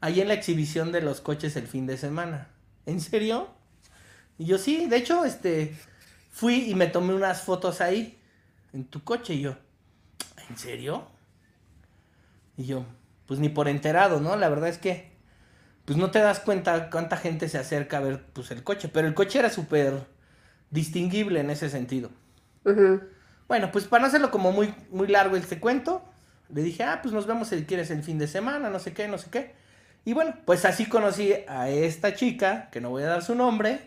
[0.00, 2.48] Ahí en la exhibición de los coches el fin de semana.
[2.84, 3.48] ¿En serio?
[4.38, 5.76] Y yo, sí, de hecho, este,
[6.30, 8.18] fui y me tomé unas fotos ahí,
[8.72, 9.34] en tu coche.
[9.34, 9.56] Y yo,
[10.48, 11.06] ¿en serio?
[12.56, 12.84] Y yo,
[13.26, 14.36] pues ni por enterado, ¿no?
[14.36, 15.07] La verdad es que,
[15.88, 18.90] pues no te das cuenta cuánta gente se acerca a ver, pues el coche.
[18.92, 19.94] Pero el coche era súper
[20.68, 22.10] distinguible en ese sentido.
[23.48, 26.04] Bueno, pues para no hacerlo como muy, muy largo este cuento,
[26.52, 29.08] le dije, ah, pues nos vemos si quieres el fin de semana, no sé qué,
[29.08, 29.54] no sé qué.
[30.04, 33.80] Y bueno, pues así conocí a esta chica, que no voy a dar su nombre,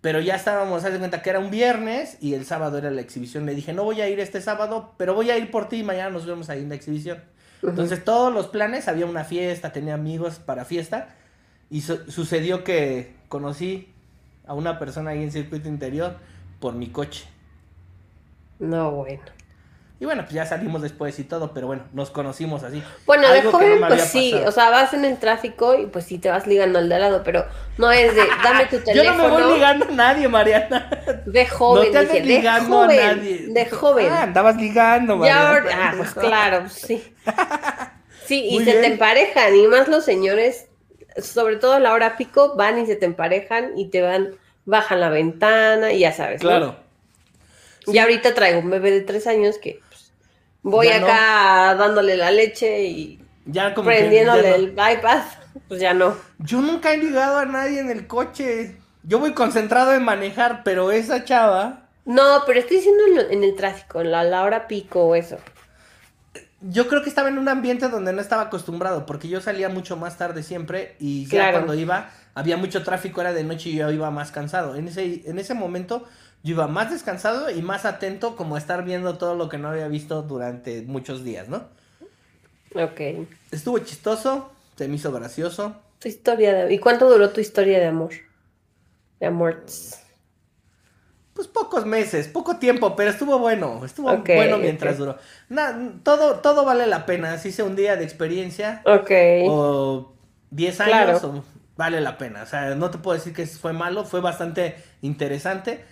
[0.00, 3.02] pero ya estábamos, haz de cuenta que era un viernes y el sábado era la
[3.02, 3.46] exhibición.
[3.46, 5.84] Le dije, no voy a ir este sábado, pero voy a ir por ti y
[5.84, 7.22] mañana nos vemos ahí en la exhibición.
[7.62, 11.14] Entonces todos los planes, había una fiesta, tenía amigos para fiesta
[11.70, 13.88] y sucedió que conocí
[14.46, 16.16] a una persona ahí en circuito interior
[16.60, 17.24] por mi coche.
[18.58, 19.22] No, bueno.
[20.02, 22.82] Y bueno, pues ya salimos después y todo, pero bueno, nos conocimos así.
[23.06, 26.28] Bueno, de joven, pues sí, o sea, vas en el tráfico y pues sí te
[26.28, 27.46] vas ligando al de al lado, pero
[27.78, 28.94] no es de, dame tu teléfono.
[28.94, 30.90] Yo no me voy ligando a nadie, Mariana.
[31.24, 33.46] De joven, no te dije, ligando de joven, a nadie.
[33.46, 34.08] De joven.
[34.10, 35.70] Ah, andabas ligando, Mariana.
[35.70, 37.14] Ya, ah, pues claro, sí.
[38.26, 40.66] Sí, y se te emparejan, y más los señores,
[41.16, 44.34] sobre todo a la hora pico, van y se te emparejan y te van,
[44.64, 46.74] bajan la ventana y ya sabes, Claro.
[47.86, 49.80] Y ahorita traigo un bebé de tres años que
[50.62, 55.38] voy acá dándole la leche y ya como prendiéndole el bypass,
[55.68, 56.16] pues ya no.
[56.38, 58.76] Yo nunca he ligado a nadie en el coche.
[59.02, 61.88] Yo voy concentrado en manejar, pero esa chava.
[62.04, 65.38] No, pero estoy diciendo en, el tráfico, en la, hora pico o eso.
[66.60, 69.96] Yo creo que estaba en un ambiente donde no estaba acostumbrado, porque yo salía mucho
[69.96, 73.90] más tarde siempre y ya cuando iba había mucho tráfico, era de noche y yo
[73.90, 74.76] iba más cansado.
[74.76, 76.06] En ese, en ese momento
[76.42, 79.68] yo iba más descansado y más atento como a estar viendo todo lo que no
[79.68, 81.68] había visto durante muchos días, ¿no?
[82.74, 83.00] Ok.
[83.50, 85.76] Estuvo chistoso, se me hizo gracioso.
[86.00, 86.74] Tu historia de...
[86.74, 88.10] ¿Y cuánto duró tu historia de amor?
[89.20, 89.62] De amor.
[91.32, 95.16] Pues pocos meses, poco tiempo, pero estuvo bueno, estuvo bueno mientras duró.
[96.02, 98.82] todo, todo vale la pena, si sea un día de experiencia.
[98.84, 99.10] Ok.
[99.48, 100.12] O
[100.50, 101.22] 10 años,
[101.76, 102.42] vale la pena.
[102.42, 105.91] O sea, no te puedo decir que fue malo, fue bastante interesante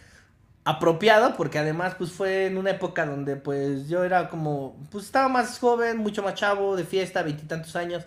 [0.65, 5.28] apropiado porque además pues fue en una época donde pues yo era como pues estaba
[5.28, 8.05] más joven, mucho más chavo, de fiesta, veintitantos años.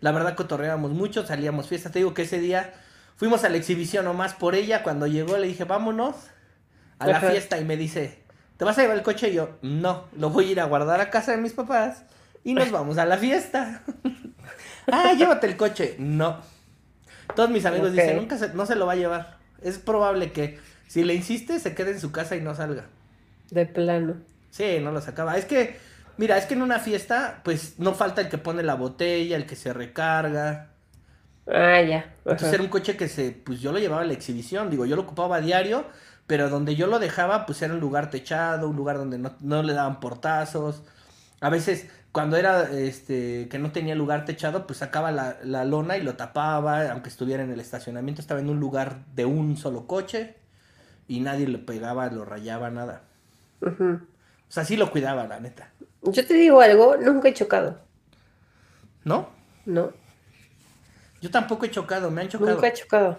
[0.00, 1.90] La verdad cotorreábamos mucho, salíamos fiesta.
[1.90, 2.74] Te digo que ese día
[3.16, 4.82] fuimos a la exhibición nomás por ella.
[4.82, 6.16] Cuando llegó le dije, vámonos
[6.98, 8.22] a la fiesta y me dice,
[8.56, 9.30] ¿te vas a llevar el coche?
[9.30, 12.04] Y yo, no, lo voy a ir a guardar a casa de mis papás
[12.44, 13.82] y nos vamos a la fiesta.
[14.92, 15.96] ah, llévate el coche.
[15.98, 16.40] No.
[17.34, 19.38] Todos mis amigos dicen, nunca se, no se lo va a llevar.
[19.62, 22.86] Es probable que si le insiste, se quede en su casa y no salga.
[23.50, 24.20] De plano.
[24.50, 25.36] Sí, no lo sacaba.
[25.36, 25.78] Es que,
[26.16, 29.46] mira, es que en una fiesta, pues no falta el que pone la botella, el
[29.46, 30.70] que se recarga.
[31.46, 32.04] Ah, ya.
[32.28, 34.96] Entonces era un coche que se, pues yo lo llevaba a la exhibición, digo, yo
[34.96, 35.86] lo ocupaba a diario,
[36.26, 39.62] pero donde yo lo dejaba, pues era un lugar techado, un lugar donde no, no
[39.62, 40.82] le daban portazos.
[41.40, 45.96] A veces, cuando era este que no tenía lugar techado, pues sacaba la, la lona
[45.98, 49.86] y lo tapaba, aunque estuviera en el estacionamiento, estaba en un lugar de un solo
[49.86, 50.36] coche
[51.08, 53.02] y nadie le pegaba, lo rayaba, nada.
[53.62, 53.98] O
[54.48, 55.70] sea, sí lo cuidaba, la neta.
[56.02, 57.80] Yo te digo algo, nunca he chocado.
[59.04, 59.30] ¿No?
[59.66, 59.92] No.
[61.20, 62.52] Yo tampoco he chocado, me han chocado.
[62.52, 63.18] Nunca he chocado.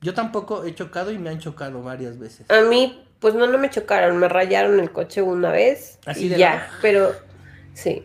[0.00, 2.50] Yo tampoco he chocado y me han chocado varias veces.
[2.50, 5.98] A mí, pues no, no me chocaron, me rayaron el coche una vez.
[6.06, 7.12] Así de ya, pero
[7.74, 8.02] sí.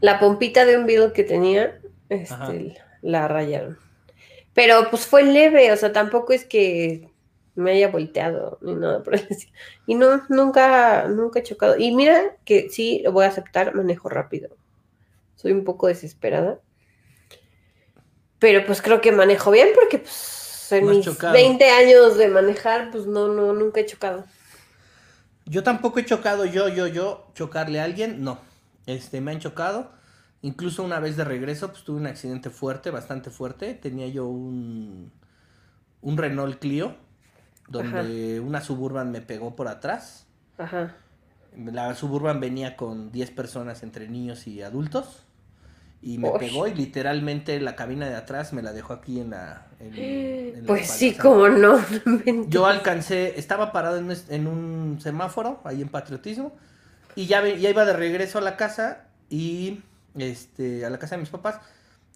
[0.00, 3.78] la pompita de un Beetle que tenía, este, la rayaron.
[4.54, 7.10] Pero pues fue leve, o sea, tampoco es que
[7.54, 9.26] me haya volteado ni nada por el
[9.86, 11.76] Y no, nunca, nunca he chocado.
[11.78, 14.50] Y mira que sí, lo voy a aceptar, manejo rápido.
[15.36, 16.60] Soy un poco desesperada.
[18.38, 23.06] Pero pues creo que manejo bien porque pues en mis 20 años de manejar, pues
[23.06, 24.24] no, no, nunca he chocado.
[25.46, 28.38] Yo tampoco he chocado yo, yo, yo, chocarle a alguien, no.
[28.86, 29.92] Este, me han chocado.
[30.42, 33.74] Incluso una vez de regreso, pues tuve un accidente fuerte, bastante fuerte.
[33.74, 35.10] Tenía yo un,
[36.02, 36.96] un Renault Clio
[37.68, 40.26] donde una Suburban me pegó por atrás.
[40.58, 40.94] Ajá.
[41.56, 45.24] La Suburban venía con 10 personas entre niños y adultos.
[46.02, 49.68] Y me pegó y literalmente la cabina de atrás me la dejó aquí en la...
[50.66, 51.82] pues sí, como no.
[52.48, 56.54] Yo alcancé, estaba parado en, un semáforo, ahí en Patriotismo,
[57.16, 59.80] y ya, ya iba de regreso a la casa y
[60.18, 61.60] este, a la casa de mis papás,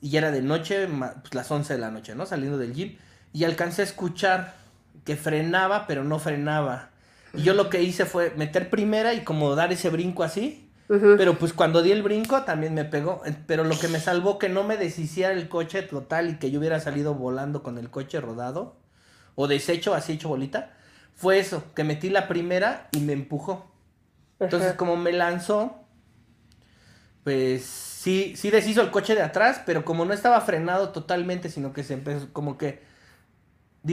[0.02, 0.86] y ya era de noche,
[1.22, 2.26] pues las 11 de la noche, ¿no?
[2.26, 2.98] Saliendo del gym,
[3.32, 4.54] y alcancé a escuchar
[5.04, 6.90] que frenaba, pero no frenaba.
[7.34, 10.64] Y yo lo que hice fue meter primera y como dar ese brinco así.
[10.88, 13.22] Pero pues cuando di el brinco también me pegó.
[13.46, 16.58] Pero lo que me salvó que no me deshiciera el coche total y que yo
[16.58, 18.76] hubiera salido volando con el coche rodado
[19.34, 20.72] o deshecho, así hecho bolita,
[21.14, 23.70] fue eso, que metí la primera y me empujó.
[24.40, 25.76] Entonces como me lanzó,
[27.22, 31.72] pues sí, sí deshizo el coche de atrás, pero como no estaba frenado totalmente, sino
[31.72, 32.82] que se empezó como que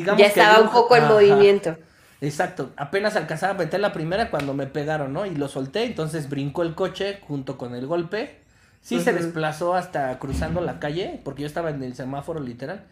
[0.04, 1.78] ya estaba un poco en movimiento.
[2.22, 5.26] Exacto, apenas alcanzaba a meter la primera cuando me pegaron, ¿no?
[5.26, 8.40] Y lo solté, entonces brincó el coche junto con el golpe.
[8.82, 12.84] Sí se desplazó hasta cruzando la calle, porque yo estaba en el semáforo literal.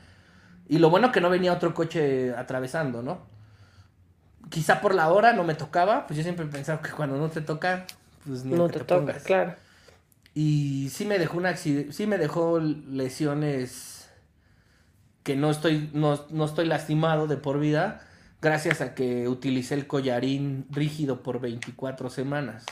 [0.68, 3.22] Y lo bueno que no venía otro coche atravesando, ¿no?
[4.50, 7.42] Quizá por la hora no me tocaba, pues yo siempre pensaba que cuando no te
[7.42, 7.86] toca,
[8.26, 9.56] pues no te, toca, claro.
[10.34, 13.93] Y sí me dejó una sí me dejó lesiones
[15.24, 18.02] que no estoy, no, no estoy lastimado de por vida
[18.42, 22.66] gracias a que utilicé el collarín rígido por 24 semanas.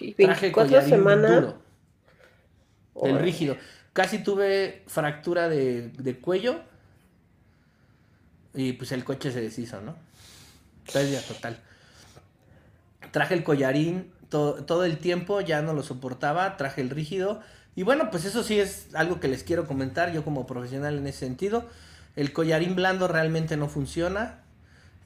[0.00, 1.54] Uy, 24 semanas.
[3.02, 3.56] el rígido.
[3.92, 6.60] Casi tuve fractura de, cuello
[8.54, 9.96] y pues el coche se deshizo, ¿no?
[10.92, 11.58] Pérdida total.
[13.10, 17.40] Traje el collarín todo el tiempo, ya no lo soportaba, traje el rígido
[17.76, 21.06] y bueno, pues eso sí es algo que les quiero comentar yo como profesional en
[21.06, 21.66] ese sentido.
[22.14, 24.42] El collarín blando realmente no funciona,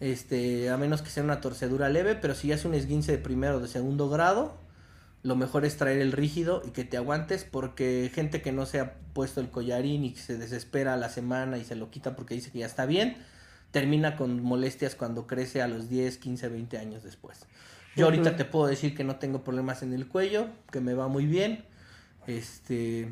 [0.01, 3.19] este, a menos que sea una torcedura leve, pero si ya es un esguince de
[3.19, 4.59] primero o de segundo grado,
[5.23, 8.81] lo mejor es traer el rígido y que te aguantes porque gente que no se
[8.81, 12.15] ha puesto el collarín y que se desespera a la semana y se lo quita
[12.17, 13.17] porque dice que ya está bien,
[13.71, 17.47] termina con molestias cuando crece a los 10, 15, 20 años después.
[17.97, 21.09] Yo ahorita te puedo decir que no tengo problemas en el cuello, que me va
[21.09, 21.65] muy bien
[22.29, 23.09] este,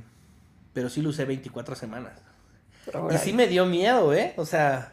[0.72, 2.12] pero sí lo usé 24 semanas.
[3.12, 4.34] Y sí me dio miedo, ¿eh?
[4.36, 4.92] O sea...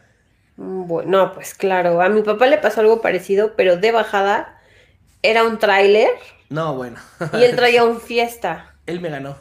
[0.56, 4.60] Mm, bueno, pues claro, a mi papá le pasó algo parecido, pero de bajada
[5.22, 6.10] era un tráiler.
[6.48, 6.96] No, bueno.
[7.34, 8.74] y él traía un fiesta.
[8.86, 9.36] Él me ganó.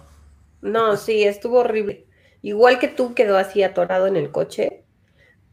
[0.61, 2.05] No, sí, estuvo horrible.
[2.41, 4.83] Igual que tú quedó así atorado en el coche.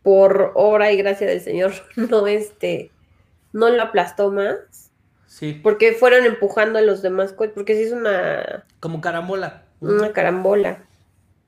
[0.03, 2.91] Por obra y gracia del Señor, no este,
[3.53, 4.90] no lo aplastó más.
[5.31, 5.61] Sí.
[5.63, 8.65] Porque fueron empujando a los demás coches, porque sí es una...
[8.81, 9.63] Como carambola.
[9.79, 10.85] Una carambola.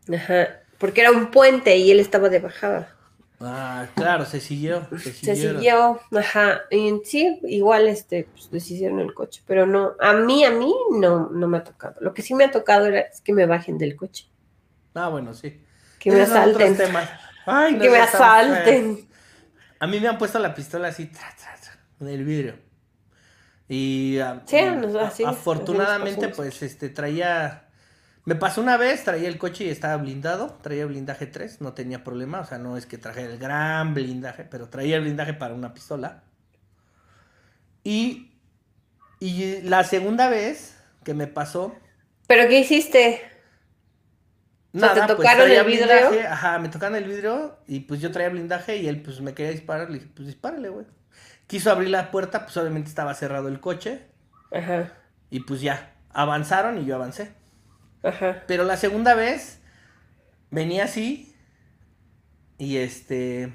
[0.09, 0.61] Ajá.
[0.79, 2.95] Porque era un puente y él estaba de bajada.
[3.41, 4.87] Ah, claro, se siguió.
[4.97, 6.61] Se, se siguió, ajá.
[6.71, 9.43] Y sí, igual este, pues deshicieron el coche.
[9.49, 11.97] Pero no, a mí, a mí no, no me ha tocado.
[12.01, 14.27] Lo que sí me ha tocado era es que me bajen del coche.
[14.95, 15.61] Ah, bueno, sí.
[15.99, 16.77] Que me asalten.
[17.47, 19.09] Ay, que me asalten.
[19.81, 21.11] A mí me han puesto la pistola así,
[21.99, 22.55] en el vidrio.
[23.69, 24.43] Y ah,
[25.27, 27.69] afortunadamente, pues, este, traía...
[28.25, 32.05] Me pasó una vez, traía el coche y estaba blindado, traía blindaje 3, no tenía
[32.05, 35.55] problema, o sea, no es que traje el gran blindaje, pero traía el blindaje para
[35.55, 36.23] una pistola.
[37.83, 38.31] Y,
[39.19, 41.75] y la segunda vez que me pasó...
[42.29, 43.23] ¿Pero qué hiciste?
[44.73, 46.31] Nada, ¿te pues, tocaron el vidrio?
[46.31, 49.51] Ajá, me tocaron el vidrio y pues yo traía blindaje y él pues me quería
[49.51, 50.87] disparar, le dije, pues dispárale, güey
[51.53, 54.07] quiso abrir la puerta, pues obviamente estaba cerrado el coche.
[54.51, 54.91] Ajá.
[55.29, 57.35] Y pues ya, avanzaron y yo avancé.
[58.03, 58.43] Ajá.
[58.47, 59.61] Pero la segunda vez
[60.51, 61.37] venía así
[62.57, 63.53] y este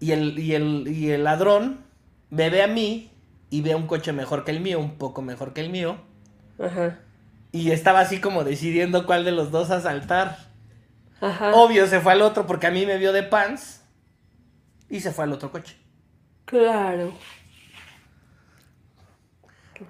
[0.00, 1.86] y el, y el, y el ladrón
[2.28, 3.10] me ve a mí
[3.48, 5.96] y ve un coche mejor que el mío, un poco mejor que el mío.
[6.60, 6.98] Ajá.
[7.52, 10.36] Y estaba así como decidiendo cuál de los dos asaltar.
[11.22, 11.54] Ajá.
[11.54, 13.80] Obvio se fue al otro porque a mí me vio de pants
[14.90, 15.83] y se fue al otro coche.
[16.44, 17.12] Claro.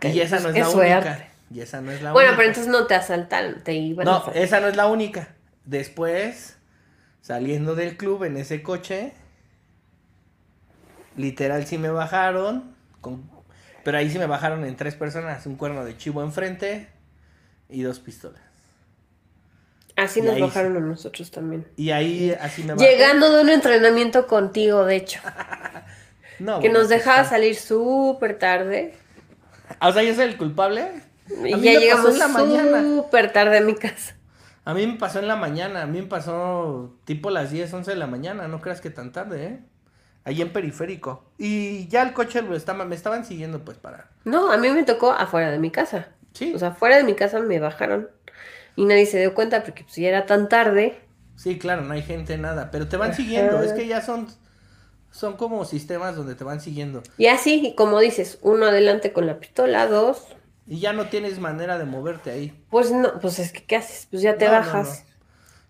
[0.02, 1.28] Y esa no es, la única.
[1.50, 4.60] Y esa no es la bueno, pero entonces no te asaltaron, te iban No, esa
[4.60, 5.28] no es la única.
[5.64, 6.56] Después,
[7.20, 9.12] saliendo del club en ese coche,
[11.16, 13.30] literal sí me bajaron, con...
[13.82, 16.88] pero ahí sí me bajaron en tres personas, un cuerno de chivo enfrente
[17.68, 18.40] y dos pistolas.
[19.96, 21.68] Así nos bajaron a nosotros también.
[21.76, 22.92] Y ahí así me bajaron.
[22.92, 25.20] Llegando de un entrenamiento contigo, de hecho.
[26.38, 28.94] no, que nos pues, dejaba salir súper tarde.
[29.80, 31.02] O sea, yo soy el culpable.
[31.44, 34.14] Y ya llegamos súper tarde a mi casa.
[34.64, 37.90] A mí me pasó en la mañana, a mí me pasó tipo las 10, 11
[37.90, 39.60] de la mañana, no creas que tan tarde, ¿eh?
[40.24, 41.30] Ahí en periférico.
[41.36, 44.08] Y ya el coche me estaban siguiendo pues para...
[44.24, 46.08] No, a mí me tocó afuera de mi casa.
[46.32, 46.54] Sí.
[46.54, 48.08] O sea, afuera de mi casa me bajaron
[48.74, 50.98] y nadie se dio cuenta porque pues ya era tan tarde.
[51.36, 54.28] Sí, claro, no hay gente, nada, pero te van siguiendo, es que ya son
[55.14, 57.02] son como sistemas donde te van siguiendo.
[57.18, 60.26] Y así, y como dices, uno adelante con la pistola, dos.
[60.66, 62.64] Y ya no tienes manera de moverte ahí.
[62.68, 64.08] Pues no, pues es que ¿qué haces?
[64.10, 65.04] Pues ya te bajas.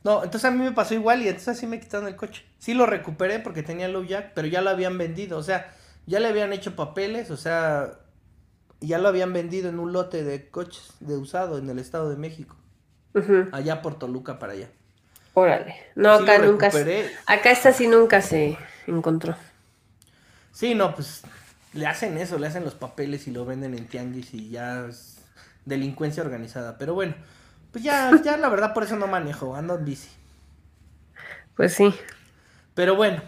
[0.02, 2.42] No, entonces a mí me pasó igual y entonces así me quitaron el coche.
[2.58, 5.74] Sí lo recuperé porque tenía low jack, pero ya lo habían vendido, o sea,
[6.06, 7.98] ya le habían hecho papeles, o sea,
[8.80, 12.16] ya lo habían vendido en un lote de coches de usado en el Estado de
[12.16, 12.56] México.
[13.52, 14.70] Allá por Toluca para allá.
[15.34, 15.76] Órale.
[15.94, 16.70] No, acá nunca.
[17.26, 19.36] Acá esta sí nunca se encontró.
[20.52, 21.22] Sí, no, pues
[21.72, 25.18] le hacen eso, le hacen los papeles y lo venden en tianguis y ya es
[25.64, 26.78] delincuencia organizada.
[26.78, 27.14] Pero bueno,
[27.72, 30.10] pues ya, ya la verdad por eso no manejo, ando en bici.
[31.56, 31.92] Pues sí.
[32.74, 33.22] Pero bueno,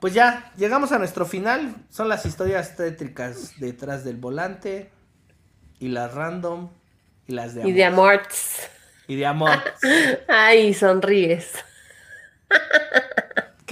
[0.00, 1.74] pues ya llegamos a nuestro final.
[1.90, 4.90] Son las historias tétricas detrás del volante
[5.78, 6.70] y las random
[7.26, 7.70] y las de amor.
[7.70, 8.70] Y de amorts.
[9.08, 9.58] Y de amor.
[10.28, 11.52] Ay, sonríes.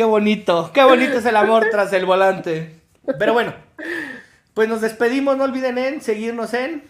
[0.01, 2.75] Qué bonito, qué bonito es el amor tras el volante.
[3.19, 3.53] Pero bueno,
[4.55, 6.85] pues nos despedimos, no olviden en seguirnos en...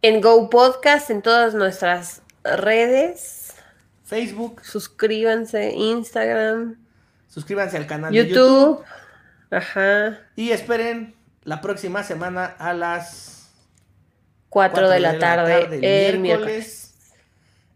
[0.00, 3.56] En Go Podcast, en todas nuestras redes.
[4.04, 4.60] Facebook.
[4.62, 6.76] Suscríbanse, Instagram.
[7.26, 8.28] Suscríbanse al canal YouTube.
[8.28, 8.84] de YouTube.
[9.50, 10.20] Ajá.
[10.36, 13.50] Y esperen la próxima semana a las
[14.50, 16.94] 4, de, la tarde, el miércoles.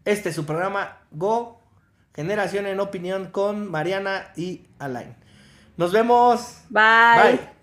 [0.05, 1.64] Este es su programa Go
[2.15, 5.15] Generación en Opinión con Mariana y Alain.
[5.77, 6.61] Nos vemos.
[6.69, 7.21] Bye.
[7.21, 7.54] Bye.